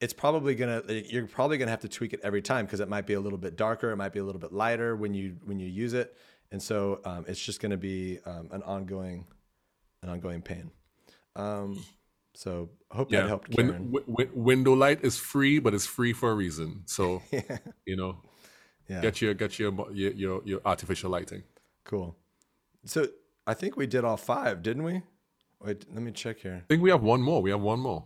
it's 0.00 0.12
probably 0.12 0.54
gonna 0.54 0.82
you're 0.88 1.26
probably 1.26 1.56
gonna 1.56 1.70
have 1.70 1.80
to 1.80 1.88
tweak 1.88 2.12
it 2.12 2.20
every 2.22 2.42
time 2.42 2.66
because 2.66 2.80
it 2.80 2.88
might 2.88 3.06
be 3.06 3.14
a 3.14 3.20
little 3.20 3.38
bit 3.38 3.56
darker, 3.56 3.90
it 3.90 3.96
might 3.96 4.12
be 4.12 4.18
a 4.18 4.24
little 4.24 4.40
bit 4.40 4.52
lighter 4.52 4.94
when 4.94 5.14
you 5.14 5.36
when 5.44 5.58
you 5.58 5.66
use 5.66 5.94
it, 5.94 6.14
and 6.52 6.62
so 6.62 7.00
um, 7.06 7.24
it's 7.26 7.40
just 7.40 7.60
gonna 7.60 7.78
be 7.78 8.18
um, 8.26 8.48
an 8.52 8.62
ongoing 8.62 9.26
an 10.02 10.10
ongoing 10.10 10.42
pain. 10.42 10.70
Um, 11.34 11.82
so 12.34 12.68
I 12.92 12.96
hope 12.96 13.10
yeah. 13.10 13.22
that 13.22 13.28
helped. 13.28 13.50
Karen. 13.50 13.90
Win, 13.90 14.04
win, 14.06 14.30
window 14.34 14.74
light 14.74 15.02
is 15.02 15.16
free, 15.16 15.58
but 15.58 15.72
it's 15.72 15.86
free 15.86 16.12
for 16.12 16.30
a 16.30 16.34
reason. 16.34 16.82
So 16.84 17.22
yeah. 17.30 17.58
you 17.86 17.96
know, 17.96 18.18
yeah. 18.88 19.00
get 19.00 19.22
your 19.22 19.32
get 19.32 19.58
your, 19.58 19.72
your 19.90 20.12
your 20.12 20.42
your 20.44 20.60
artificial 20.66 21.10
lighting. 21.10 21.44
Cool. 21.84 22.14
So 22.84 23.08
I 23.46 23.54
think 23.54 23.76
we 23.76 23.86
did 23.86 24.04
all 24.04 24.16
five, 24.16 24.62
didn't 24.62 24.82
we? 24.82 25.02
Wait, 25.60 25.86
let 25.92 26.02
me 26.02 26.10
check 26.10 26.38
here. 26.40 26.62
I 26.64 26.66
think 26.68 26.82
we 26.82 26.90
have 26.90 27.02
one 27.02 27.22
more. 27.22 27.40
We 27.40 27.50
have 27.50 27.60
one 27.60 27.80
more. 27.80 28.04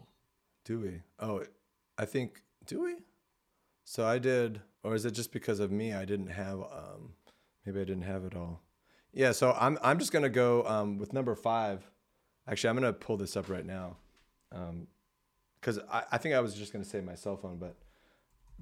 Do 0.64 0.80
we? 0.80 1.02
Oh, 1.18 1.42
I 1.98 2.04
think 2.04 2.42
do 2.66 2.82
we? 2.82 2.96
So 3.84 4.06
I 4.06 4.18
did, 4.18 4.60
or 4.84 4.94
is 4.94 5.04
it 5.04 5.12
just 5.12 5.32
because 5.32 5.58
of 5.58 5.72
me? 5.72 5.92
I 5.92 6.04
didn't 6.04 6.28
have. 6.28 6.60
Um, 6.60 7.14
maybe 7.64 7.80
I 7.80 7.84
didn't 7.84 8.02
have 8.02 8.24
it 8.24 8.36
all. 8.36 8.60
Yeah, 9.12 9.32
so 9.32 9.56
I'm 9.58 9.78
I'm 9.82 9.98
just 9.98 10.12
gonna 10.12 10.28
go 10.28 10.64
um, 10.66 10.98
with 10.98 11.12
number 11.12 11.34
five. 11.34 11.90
Actually, 12.46 12.70
I'm 12.70 12.76
gonna 12.76 12.92
pull 12.92 13.16
this 13.16 13.36
up 13.36 13.48
right 13.48 13.66
now, 13.66 13.96
because 15.60 15.78
um, 15.78 15.84
I, 15.90 16.04
I 16.12 16.18
think 16.18 16.34
I 16.34 16.40
was 16.40 16.54
just 16.54 16.72
gonna 16.72 16.84
say 16.84 17.00
my 17.00 17.14
cell 17.14 17.36
phone, 17.36 17.56
but 17.58 17.76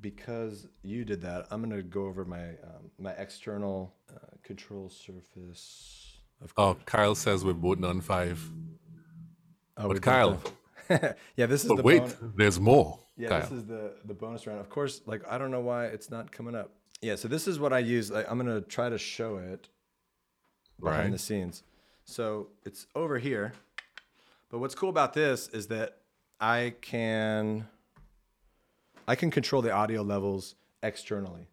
because 0.00 0.68
you 0.82 1.04
did 1.04 1.20
that, 1.22 1.46
I'm 1.50 1.60
gonna 1.60 1.82
go 1.82 2.06
over 2.06 2.24
my 2.24 2.50
um, 2.50 2.90
my 2.98 3.12
external 3.12 3.94
uh, 4.10 4.36
control 4.42 4.88
surface. 4.88 6.07
Oh, 6.56 6.76
Kyle 6.86 7.14
says 7.14 7.44
we're 7.44 7.52
both 7.52 7.82
on 7.82 8.00
five. 8.00 8.40
Oh, 9.76 9.88
but 9.88 10.02
Kyle. 10.02 10.40
yeah, 11.36 11.46
this 11.46 11.64
is. 11.64 11.68
But 11.68 11.78
the 11.78 11.82
wait, 11.82 12.02
there's 12.36 12.60
more. 12.60 12.98
Yeah, 13.16 13.28
Kyle. 13.28 13.40
this 13.40 13.52
is 13.52 13.64
the 13.64 13.94
the 14.04 14.14
bonus 14.14 14.46
round. 14.46 14.60
Of 14.60 14.70
course, 14.70 15.02
like 15.06 15.22
I 15.28 15.38
don't 15.38 15.50
know 15.50 15.60
why 15.60 15.86
it's 15.86 16.10
not 16.10 16.32
coming 16.32 16.54
up. 16.54 16.70
Yeah, 17.00 17.16
so 17.16 17.28
this 17.28 17.46
is 17.46 17.60
what 17.60 17.72
I 17.72 17.78
use. 17.78 18.10
Like, 18.10 18.30
I'm 18.30 18.38
gonna 18.38 18.60
try 18.60 18.88
to 18.88 18.98
show 18.98 19.36
it 19.36 19.68
behind 20.80 21.04
right. 21.04 21.12
the 21.12 21.18
scenes. 21.18 21.62
So 22.04 22.48
it's 22.64 22.86
over 22.94 23.18
here. 23.18 23.52
But 24.50 24.60
what's 24.60 24.74
cool 24.74 24.88
about 24.88 25.12
this 25.12 25.48
is 25.48 25.66
that 25.68 25.98
I 26.40 26.74
can 26.80 27.68
I 29.06 29.14
can 29.14 29.30
control 29.30 29.62
the 29.62 29.72
audio 29.72 30.02
levels 30.02 30.54
externally. 30.82 31.48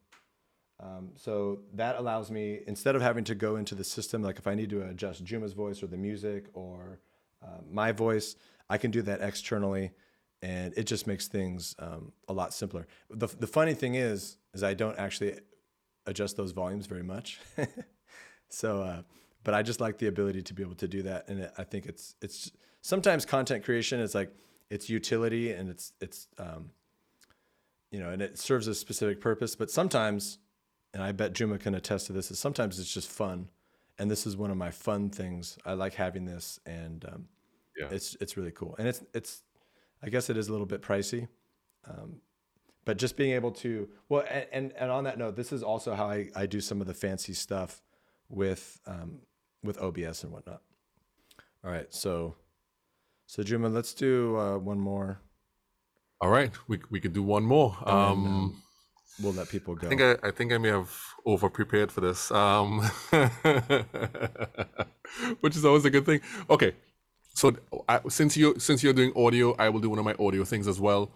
Um, 0.80 1.12
so 1.16 1.60
that 1.74 1.96
allows 1.96 2.30
me 2.30 2.60
instead 2.68 2.96
of 2.96 3.02
having 3.02 3.24
to 3.26 3.36
go 3.36 3.56
into 3.56 3.76
the 3.76 3.84
system, 3.84 4.22
like 4.22 4.38
if 4.38 4.48
I 4.48 4.56
need 4.56 4.70
to 4.72 4.82
adjust 4.82 5.24
Juma's 5.24 5.54
voice 5.54 5.82
or 5.82 5.88
the 5.88 5.98
music 5.98 6.48
or 6.54 7.00
uh, 7.44 7.62
my 7.70 7.92
voice, 7.92 8.36
I 8.70 8.78
can 8.78 8.92
do 8.92 9.02
that 9.04 9.22
externally, 9.22 9.92
and 10.42 10.74
it 10.76 10.84
just 10.84 11.08
makes 11.08 11.28
things 11.28 11.76
um, 11.80 12.12
a 12.28 12.34
lot 12.34 12.54
simpler. 12.54 12.88
The 13.10 13.28
the 13.28 13.48
funny 13.48 13.74
thing 13.74 13.96
is, 13.96 14.38
is 14.54 14.64
I 14.64 14.74
don't 14.74 14.98
actually 14.98 15.40
adjust 16.06 16.36
those 16.36 16.52
volumes 16.52 16.88
very 16.88 17.04
much. 17.04 17.40
So, 18.50 18.82
uh, 18.82 19.02
but 19.44 19.54
I 19.54 19.62
just 19.62 19.82
like 19.82 19.98
the 19.98 20.08
ability 20.08 20.42
to 20.44 20.54
be 20.54 20.64
able 20.64 20.76
to 20.76 20.88
do 20.88 21.04
that, 21.04 21.28
and 21.28 21.42
it, 21.42 21.54
I 21.58 21.64
think 21.64 21.86
it's 21.86 22.16
it's 22.22 22.52
sometimes 22.82 23.26
content 23.26 23.64
creation 23.64 24.00
is 24.00 24.16
like 24.16 24.34
it's 24.70 24.90
utility 24.90 25.52
and 25.52 25.70
it's 25.70 25.94
it's 26.02 26.28
um, 26.38 26.72
you 27.92 28.00
know, 28.00 28.10
and 28.10 28.22
it 28.22 28.40
serves 28.40 28.68
a 28.68 28.76
specific 28.76 29.22
purpose. 29.22 29.56
But 29.56 29.70
sometimes, 29.70 30.40
and 30.96 31.04
I 31.04 31.12
bet 31.12 31.34
Juma 31.34 31.58
can 31.58 31.76
attest 31.76 32.08
to 32.08 32.14
this, 32.14 32.32
is 32.32 32.40
sometimes 32.40 32.80
it's 32.80 32.92
just 32.92 33.12
fun, 33.12 33.50
and 34.00 34.10
this 34.10 34.26
is 34.26 34.38
one 34.38 34.50
of 34.50 34.56
my 34.56 34.72
fun 34.72 35.10
things. 35.10 35.58
I 35.66 35.74
like 35.74 35.94
having 35.94 36.24
this, 36.24 36.58
and 36.66 37.04
um, 37.06 37.26
yeah. 37.78 37.88
it's 37.92 38.16
it's 38.22 38.38
really 38.38 38.52
cool, 38.52 38.76
and 38.80 38.88
it's 38.88 39.04
it's 39.14 39.44
I 40.02 40.08
guess 40.08 40.30
it 40.30 40.38
is 40.38 40.48
a 40.48 40.54
little 40.54 40.66
bit 40.66 40.82
pricey. 40.82 41.28
Um, 41.86 42.22
but 42.86 42.98
just 42.98 43.18
being 43.18 43.34
able 43.34 43.52
to 43.52 43.90
well 44.08 44.24
and, 44.30 44.46
and, 44.54 44.74
and 44.80 44.90
on 44.90 45.04
that 45.04 45.18
note 45.20 45.36
this 45.36 45.52
is 45.52 45.62
also 45.62 45.94
how 45.96 46.06
I, 46.06 46.30
I 46.36 46.46
do 46.46 46.62
some 46.62 46.82
of 46.82 46.88
the 46.88 46.94
fancy 46.94 47.34
stuff 47.34 47.82
with 48.30 48.80
um, 48.88 49.20
with 49.64 49.78
OBS 49.82 50.24
and 50.24 50.32
whatnot. 50.32 50.62
All 51.66 51.72
right, 51.72 51.94
so 51.94 52.36
so 53.28 53.44
Juma, 53.44 53.68
let's 53.68 53.94
do 53.94 54.38
uh, 54.38 54.58
one 54.60 54.80
more. 54.80 55.20
All 56.22 56.30
right, 56.30 56.54
we 56.70 56.80
we 56.90 57.02
could 57.02 57.12
do 57.12 57.22
one 57.22 57.44
more. 57.44 57.76
Um, 57.86 58.26
um, 58.26 58.64
we'll 59.21 59.34
let 59.34 59.49
people 59.49 59.75
go. 59.75 59.88
I 59.88 59.89
think 59.89 60.01
I, 60.01 60.28
I 60.28 60.32
think 60.32 60.54
I 60.54 60.58
may 60.58 60.69
have 60.69 60.91
over 61.25 61.49
prepared 61.49 61.91
for 61.91 62.01
this, 62.01 62.32
um, 62.32 62.80
which 65.41 65.56
is 65.56 65.65
always 65.65 65.86
a 65.86 65.89
good 65.89 66.06
thing. 66.06 66.21
Okay, 66.49 66.73
so 67.34 67.56
I, 67.88 68.01
since 68.10 68.38
you 68.38 68.60
since 68.60 68.84
you're 68.84 68.93
doing 68.93 69.13
audio, 69.15 69.56
I 69.58 69.69
will 69.69 69.80
do 69.80 69.89
one 69.89 69.99
of 69.99 70.06
my 70.06 70.15
audio 70.19 70.43
things 70.43 70.67
as 70.67 70.80
well. 70.80 71.12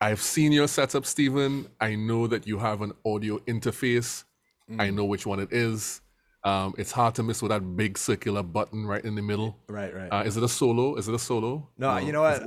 I've 0.00 0.22
seen 0.22 0.52
your 0.52 0.66
setup, 0.66 1.04
Stephen. 1.04 1.66
I 1.80 1.94
know 1.94 2.26
that 2.26 2.46
you 2.46 2.58
have 2.58 2.80
an 2.80 2.92
audio 3.04 3.38
interface. 3.40 4.24
Mm. 4.70 4.80
I 4.80 4.90
know 4.90 5.04
which 5.04 5.26
one 5.26 5.40
it 5.40 5.52
is. 5.52 6.00
Um, 6.42 6.74
it's 6.78 6.90
hard 6.90 7.14
to 7.16 7.22
miss 7.22 7.42
with 7.42 7.50
that 7.50 7.76
big 7.76 7.98
circular 7.98 8.42
button 8.42 8.86
right 8.86 9.04
in 9.04 9.14
the 9.14 9.20
middle. 9.20 9.58
Right, 9.68 9.94
right. 9.94 10.08
Uh, 10.08 10.22
is 10.24 10.38
it 10.38 10.42
a 10.42 10.48
solo? 10.48 10.96
Is 10.96 11.06
it 11.06 11.14
a 11.14 11.18
solo? 11.18 11.68
No, 11.76 11.98
you 11.98 12.12
know 12.12 12.22
what? 12.22 12.42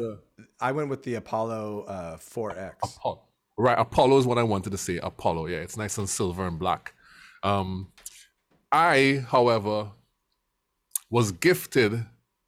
I 0.60 0.72
went 0.72 0.90
with 0.90 1.04
the 1.04 1.16
Apollo 1.16 1.84
uh, 1.84 2.18
4X. 2.18 2.74
Apollo. 2.82 3.22
Right, 3.58 3.78
Apollo 3.78 4.18
is 4.18 4.26
what 4.26 4.38
I 4.38 4.44
wanted 4.44 4.72
to 4.72 4.78
say. 4.78 4.98
Apollo, 4.98 5.48
yeah, 5.48 5.58
it's 5.58 5.78
nice 5.78 5.98
and 5.98 6.10
silver 6.10 6.48
and 6.48 6.58
black. 6.58 6.94
Um, 7.44 7.92
I, 8.72 9.24
however, 9.30 9.92
was 11.12 11.32
gifted 11.32 11.94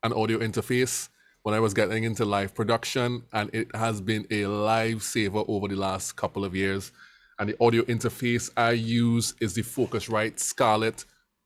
an 0.01 0.13
audio 0.13 0.39
interface 0.39 1.09
when 1.43 1.53
I 1.53 1.59
was 1.59 1.75
getting 1.75 2.03
into 2.03 2.25
live 2.25 2.55
production, 2.55 3.23
and 3.31 3.51
it 3.53 3.75
has 3.75 4.01
been 4.01 4.25
a 4.31 4.43
lifesaver 4.43 5.45
over 5.47 5.67
the 5.67 5.75
last 5.75 6.15
couple 6.15 6.43
of 6.43 6.55
years. 6.55 6.91
And 7.37 7.49
the 7.49 7.63
audio 7.63 7.83
interface 7.83 8.49
I 8.57 8.71
use 8.71 9.35
is 9.39 9.53
the 9.53 9.61
Focusrite 9.61 10.39
Scarlett 10.39 11.05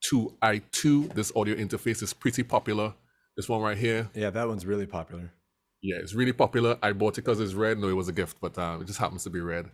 2i2. 0.10 1.13
This 1.13 1.34
audio 1.36 1.56
interface 1.56 2.02
is 2.02 2.13
pretty 2.13 2.43
popular. 2.43 2.93
This 3.36 3.50
one 3.50 3.62
right 3.62 3.78
here. 3.78 4.10
Yeah, 4.13 4.30
that 4.30 4.48
one's 4.48 4.65
really 4.65 4.86
popular. 4.86 5.32
Yeah, 5.82 5.98
it's 5.98 6.13
really 6.13 6.34
popular. 6.34 6.78
I 6.84 6.92
bought 6.92 7.18
it 7.18 7.22
because 7.24 7.39
it's 7.39 7.54
red. 7.54 7.80
No, 7.80 7.88
it 7.88 7.94
was 7.94 8.10
a 8.10 8.13
gift, 8.13 8.38
but 8.42 8.58
uh, 8.58 8.80
it 8.82 8.88
just 8.88 9.00
happens 9.00 9.24
to 9.24 9.30
be 9.30 9.39
red. 9.39 9.70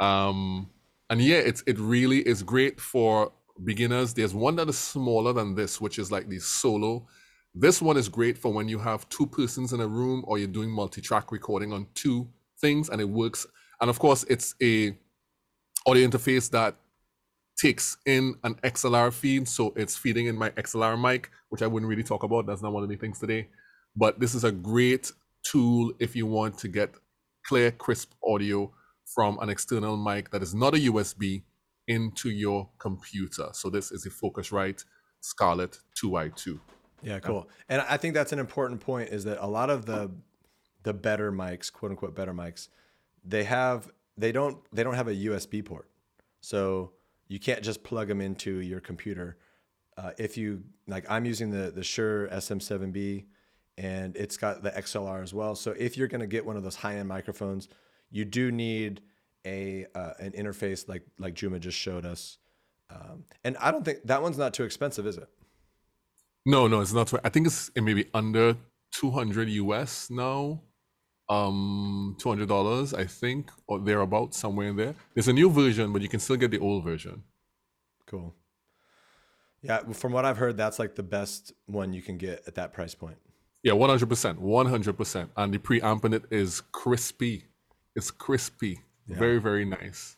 Um, 0.00 0.68
and 1.08 1.20
yeah, 1.20 1.36
it's 1.36 1.62
it 1.66 1.78
really 1.78 2.18
is 2.26 2.42
great 2.42 2.80
for 2.80 3.32
beginners. 3.64 4.12
There's 4.12 4.34
one 4.34 4.56
that 4.56 4.68
is 4.68 4.76
smaller 4.78 5.32
than 5.32 5.54
this, 5.54 5.80
which 5.80 5.98
is 5.98 6.12
like 6.12 6.28
the 6.28 6.38
solo. 6.40 7.06
This 7.54 7.80
one 7.80 7.96
is 7.96 8.08
great 8.10 8.36
for 8.36 8.52
when 8.52 8.68
you 8.68 8.78
have 8.78 9.08
two 9.08 9.26
persons 9.26 9.72
in 9.72 9.80
a 9.80 9.86
room 9.86 10.24
or 10.26 10.36
you're 10.36 10.46
doing 10.46 10.70
multi-track 10.70 11.32
recording 11.32 11.72
on 11.72 11.86
two 11.94 12.28
things, 12.60 12.90
and 12.90 13.00
it 13.00 13.08
works. 13.08 13.46
And 13.80 13.88
of 13.88 13.98
course, 13.98 14.24
it's 14.28 14.54
a 14.62 14.94
audio 15.86 16.08
interface 16.08 16.50
that 16.50 16.76
takes 17.58 17.96
in 18.06 18.34
an 18.44 18.56
XLR 18.62 19.10
feed, 19.12 19.48
so 19.48 19.72
it's 19.76 19.96
feeding 19.96 20.26
in 20.26 20.36
my 20.36 20.50
XLR 20.50 20.96
mic, 21.00 21.30
which 21.48 21.62
I 21.62 21.66
wouldn't 21.66 21.88
really 21.88 22.02
talk 22.02 22.22
about. 22.22 22.46
That's 22.46 22.62
not 22.62 22.72
one 22.72 22.82
of 22.82 22.88
the 22.88 22.96
things 22.96 23.18
today. 23.18 23.48
But 23.96 24.20
this 24.20 24.34
is 24.34 24.44
a 24.44 24.52
great 24.52 25.10
tool 25.50 25.92
if 25.98 26.16
you 26.16 26.26
want 26.26 26.58
to 26.58 26.68
get 26.68 26.94
clear, 27.44 27.70
crisp 27.70 28.12
audio 28.24 28.72
from 29.04 29.38
an 29.40 29.48
external 29.48 29.96
mic 29.96 30.30
that 30.30 30.42
is 30.42 30.54
not 30.54 30.74
a 30.74 30.78
USB 30.78 31.42
into 31.86 32.30
your 32.30 32.68
computer. 32.78 33.48
So 33.52 33.70
this 33.70 33.92
is 33.92 34.04
a 34.06 34.10
Focusrite 34.10 34.84
Scarlett 35.20 35.78
2i2. 36.02 36.58
Yeah, 37.02 37.20
cool. 37.20 37.48
And 37.68 37.82
I 37.82 37.96
think 37.96 38.14
that's 38.14 38.32
an 38.32 38.38
important 38.38 38.80
point 38.80 39.10
is 39.10 39.24
that 39.24 39.38
a 39.40 39.46
lot 39.46 39.70
of 39.70 39.86
the 39.86 40.10
the 40.82 40.94
better 40.94 41.32
mics, 41.32 41.72
quote 41.72 41.90
unquote 41.90 42.14
better 42.14 42.32
mics, 42.32 42.68
they 43.24 43.44
have 43.44 43.90
they 44.16 44.32
don't 44.32 44.58
they 44.72 44.82
don't 44.82 44.94
have 44.94 45.08
a 45.08 45.14
USB 45.14 45.64
port. 45.64 45.88
So 46.40 46.92
you 47.28 47.38
can't 47.38 47.62
just 47.62 47.82
plug 47.82 48.08
them 48.08 48.20
into 48.20 48.60
your 48.60 48.80
computer. 48.80 49.36
Uh, 49.96 50.12
if 50.18 50.36
you 50.36 50.62
like, 50.86 51.04
I'm 51.08 51.24
using 51.24 51.50
the 51.50 51.70
the 51.70 51.84
Shure 51.84 52.28
SM7B, 52.28 53.24
and 53.78 54.16
it's 54.16 54.36
got 54.36 54.62
the 54.62 54.70
XLR 54.70 55.22
as 55.22 55.34
well. 55.34 55.54
So 55.54 55.72
if 55.72 55.96
you're 55.96 56.08
going 56.08 56.20
to 56.20 56.26
get 56.26 56.44
one 56.44 56.56
of 56.56 56.62
those 56.62 56.76
high 56.76 56.96
end 56.96 57.08
microphones, 57.08 57.68
you 58.10 58.24
do 58.24 58.50
need 58.50 59.02
a 59.46 59.86
uh, 59.94 60.12
an 60.18 60.32
interface 60.32 60.88
like 60.88 61.02
like 61.18 61.34
Juma 61.34 61.58
just 61.58 61.78
showed 61.78 62.04
us. 62.04 62.38
Um, 62.90 63.24
and 63.44 63.56
I 63.58 63.70
don't 63.70 63.84
think 63.84 63.98
that 64.04 64.22
one's 64.22 64.38
not 64.38 64.54
too 64.54 64.64
expensive, 64.64 65.06
is 65.06 65.16
it? 65.16 65.28
No, 66.44 66.68
no, 66.68 66.80
it's 66.80 66.92
not. 66.92 67.12
I 67.24 67.28
think 67.28 67.46
it's 67.46 67.70
it 67.74 67.82
may 67.82 67.94
be 67.94 68.06
under 68.14 68.56
200 68.92 69.48
US 69.48 70.10
now. 70.10 70.62
Um, 71.28 72.16
$200, 72.20 72.96
I 72.96 73.04
think, 73.04 73.50
or 73.66 73.80
thereabouts, 73.80 74.38
somewhere 74.38 74.68
in 74.68 74.76
there. 74.76 74.94
There's 75.12 75.26
a 75.26 75.32
new 75.32 75.50
version, 75.50 75.92
but 75.92 76.00
you 76.00 76.08
can 76.08 76.20
still 76.20 76.36
get 76.36 76.52
the 76.52 76.60
old 76.60 76.84
version. 76.84 77.24
Cool. 78.06 78.32
Yeah, 79.60 79.80
from 79.92 80.12
what 80.12 80.24
I've 80.24 80.36
heard, 80.36 80.56
that's 80.56 80.78
like 80.78 80.94
the 80.94 81.02
best 81.02 81.52
one 81.66 81.92
you 81.92 82.00
can 82.00 82.16
get 82.16 82.44
at 82.46 82.54
that 82.54 82.72
price 82.72 82.94
point. 82.94 83.16
Yeah, 83.62 83.72
100%. 83.72 84.38
100%. 84.38 85.28
And 85.36 85.54
the 85.54 85.58
preamp 85.58 86.04
in 86.04 86.14
it 86.14 86.24
is 86.30 86.60
crispy. 86.72 87.44
It's 87.94 88.10
crispy. 88.10 88.80
Yeah. 89.08 89.16
Very, 89.16 89.38
very 89.38 89.64
nice. 89.64 90.16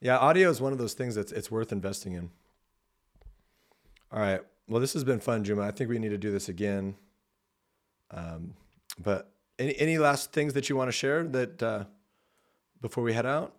Yeah, 0.00 0.18
audio 0.18 0.48
is 0.50 0.60
one 0.60 0.72
of 0.72 0.78
those 0.78 0.94
things 0.94 1.14
that's 1.14 1.32
it's 1.32 1.50
worth 1.50 1.72
investing 1.72 2.14
in. 2.14 2.30
All 4.12 4.20
right. 4.20 4.40
Well, 4.68 4.80
this 4.80 4.92
has 4.94 5.04
been 5.04 5.20
fun, 5.20 5.44
Juma. 5.44 5.62
I 5.62 5.72
think 5.72 5.90
we 5.90 5.98
need 5.98 6.10
to 6.10 6.18
do 6.18 6.32
this 6.32 6.48
again. 6.48 6.94
Um, 8.10 8.54
but 8.98 9.30
any 9.58 9.78
any 9.78 9.98
last 9.98 10.32
things 10.32 10.54
that 10.54 10.68
you 10.68 10.76
want 10.76 10.88
to 10.88 10.92
share 10.92 11.24
that 11.24 11.62
uh, 11.62 11.84
before 12.80 13.04
we 13.04 13.12
head 13.12 13.26
out? 13.26 13.54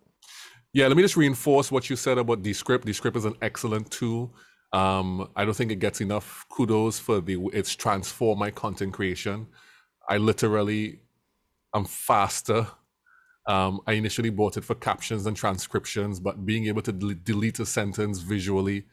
Yeah, 0.74 0.88
let 0.88 0.96
me 0.96 1.04
just 1.04 1.18
reinforce 1.18 1.72
what 1.72 1.90
you 1.90 1.96
said 1.96 2.18
about 2.18 2.44
Descript. 2.44 2.86
Descript 2.86 3.18
is 3.18 3.26
an 3.26 3.36
excellent 3.42 3.92
tool. 3.92 4.34
Um, 4.73 5.29
I 5.36 5.43
don't 5.43 5.53
think 5.53 5.71
it 5.71 5.79
gets 5.79 6.01
enough 6.01 6.45
kudos 6.49 6.97
for 6.97 7.19
the 7.19 7.49
it's 7.53 7.75
transformed 7.75 8.39
my 8.39 8.51
content 8.51 8.93
creation. 8.93 9.47
I 10.10 10.17
literally 10.17 11.01
am 11.75 11.86
faster. 11.86 12.67
Um, 13.47 13.81
I 13.88 13.93
initially 13.93 14.29
bought 14.29 14.57
it 14.57 14.63
for 14.63 14.75
captions 14.75 15.25
and 15.25 15.36
transcriptions, 15.36 16.19
but 16.19 16.45
being 16.45 16.67
able 16.67 16.81
to 16.84 16.91
del- 16.91 17.15
delete 17.23 17.60
a 17.60 17.65
sentence 17.65 18.19
visually 18.19 18.86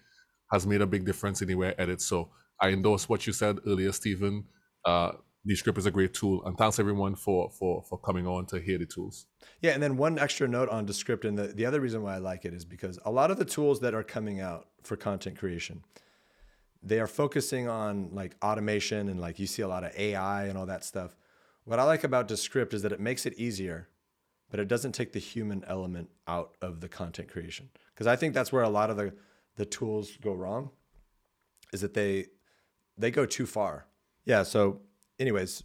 has 0.52 0.66
made 0.66 0.80
a 0.80 0.86
big 0.86 1.04
difference 1.04 1.42
anywhere 1.42 1.74
edit. 1.80 2.00
So 2.00 2.30
I 2.60 2.70
endorse 2.70 3.08
what 3.08 3.26
you 3.26 3.32
said 3.32 3.58
earlier, 3.66 3.92
Stephen. 3.92 4.44
Uh, 4.84 5.12
Descript 5.48 5.78
is 5.78 5.86
a 5.86 5.90
great 5.90 6.12
tool, 6.12 6.44
and 6.44 6.56
thanks 6.56 6.78
everyone 6.78 7.14
for 7.14 7.50
for 7.50 7.82
for 7.82 7.98
coming 7.98 8.26
on 8.26 8.46
to 8.46 8.60
hear 8.60 8.78
the 8.78 8.86
tools. 8.86 9.26
Yeah, 9.60 9.72
and 9.72 9.82
then 9.82 9.96
one 9.96 10.18
extra 10.18 10.46
note 10.46 10.68
on 10.68 10.84
Descript, 10.84 11.24
and 11.24 11.38
the, 11.38 11.48
the 11.48 11.64
other 11.64 11.80
reason 11.80 12.02
why 12.02 12.14
I 12.14 12.18
like 12.18 12.44
it 12.44 12.52
is 12.52 12.64
because 12.64 12.98
a 13.04 13.10
lot 13.10 13.30
of 13.30 13.38
the 13.38 13.44
tools 13.44 13.80
that 13.80 13.94
are 13.94 14.02
coming 14.02 14.40
out 14.40 14.68
for 14.82 14.96
content 14.96 15.38
creation, 15.38 15.82
they 16.82 17.00
are 17.00 17.06
focusing 17.06 17.66
on 17.66 18.10
like 18.12 18.36
automation 18.42 19.08
and 19.08 19.20
like 19.20 19.38
you 19.38 19.46
see 19.46 19.62
a 19.62 19.68
lot 19.68 19.84
of 19.84 19.92
AI 19.98 20.44
and 20.44 20.58
all 20.58 20.66
that 20.66 20.84
stuff. 20.84 21.16
What 21.64 21.78
I 21.78 21.84
like 21.84 22.04
about 22.04 22.28
Descript 22.28 22.74
is 22.74 22.82
that 22.82 22.92
it 22.92 23.00
makes 23.00 23.24
it 23.26 23.34
easier, 23.38 23.88
but 24.50 24.60
it 24.60 24.68
doesn't 24.68 24.92
take 24.92 25.12
the 25.12 25.18
human 25.18 25.64
element 25.66 26.10
out 26.26 26.56
of 26.60 26.80
the 26.80 26.88
content 26.88 27.28
creation. 27.30 27.70
Because 27.94 28.06
I 28.06 28.16
think 28.16 28.34
that's 28.34 28.52
where 28.52 28.62
a 28.62 28.68
lot 28.68 28.90
of 28.90 28.96
the 28.96 29.14
the 29.56 29.66
tools 29.66 30.16
go 30.20 30.34
wrong, 30.34 30.70
is 31.72 31.80
that 31.80 31.94
they 31.94 32.26
they 32.98 33.10
go 33.10 33.24
too 33.24 33.46
far. 33.46 33.86
Yeah. 34.24 34.42
So 34.42 34.82
anyways, 35.18 35.62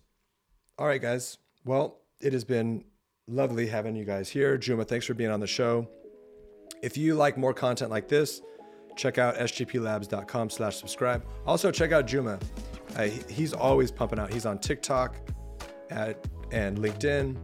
all 0.77 0.87
right, 0.87 1.01
guys. 1.01 1.37
Well, 1.65 1.99
it 2.19 2.33
has 2.33 2.43
been 2.43 2.83
lovely 3.27 3.67
having 3.67 3.95
you 3.95 4.05
guys 4.05 4.29
here. 4.29 4.57
Juma, 4.57 4.85
thanks 4.85 5.05
for 5.05 5.13
being 5.13 5.29
on 5.29 5.39
the 5.39 5.47
show. 5.47 5.87
If 6.81 6.97
you 6.97 7.15
like 7.15 7.37
more 7.37 7.53
content 7.53 7.91
like 7.91 8.07
this, 8.07 8.41
check 8.95 9.17
out 9.17 9.35
sgplabs.com 9.35 10.49
slash 10.49 10.77
subscribe. 10.77 11.25
Also, 11.45 11.71
check 11.71 11.91
out 11.91 12.07
Juma. 12.07 12.39
Uh, 12.97 13.03
he's 13.29 13.53
always 13.53 13.91
pumping 13.91 14.19
out. 14.19 14.31
He's 14.31 14.45
on 14.45 14.59
TikTok 14.59 15.15
at, 15.89 16.27
and 16.51 16.77
LinkedIn, 16.77 17.37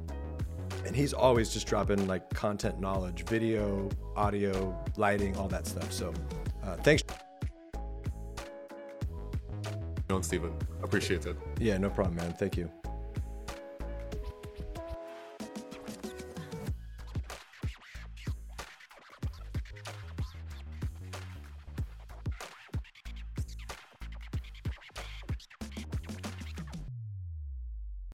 and 0.86 0.96
he's 0.96 1.14
always 1.14 1.52
just 1.52 1.68
dropping 1.68 2.08
like 2.08 2.30
content 2.32 2.80
knowledge, 2.80 3.26
video, 3.26 3.90
audio, 4.16 4.78
lighting, 4.98 5.36
all 5.38 5.48
that 5.48 5.66
stuff. 5.66 5.92
So 5.92 6.14
uh, 6.64 6.76
thanks. 6.78 7.04
John 10.10 10.24
Stephen. 10.24 10.52
Appreciate 10.82 11.28
it. 11.28 11.38
Yeah, 11.60 11.78
no 11.78 11.90
problem, 11.90 12.16
man. 12.16 12.34
Thank 12.34 12.58
you. 12.58 12.70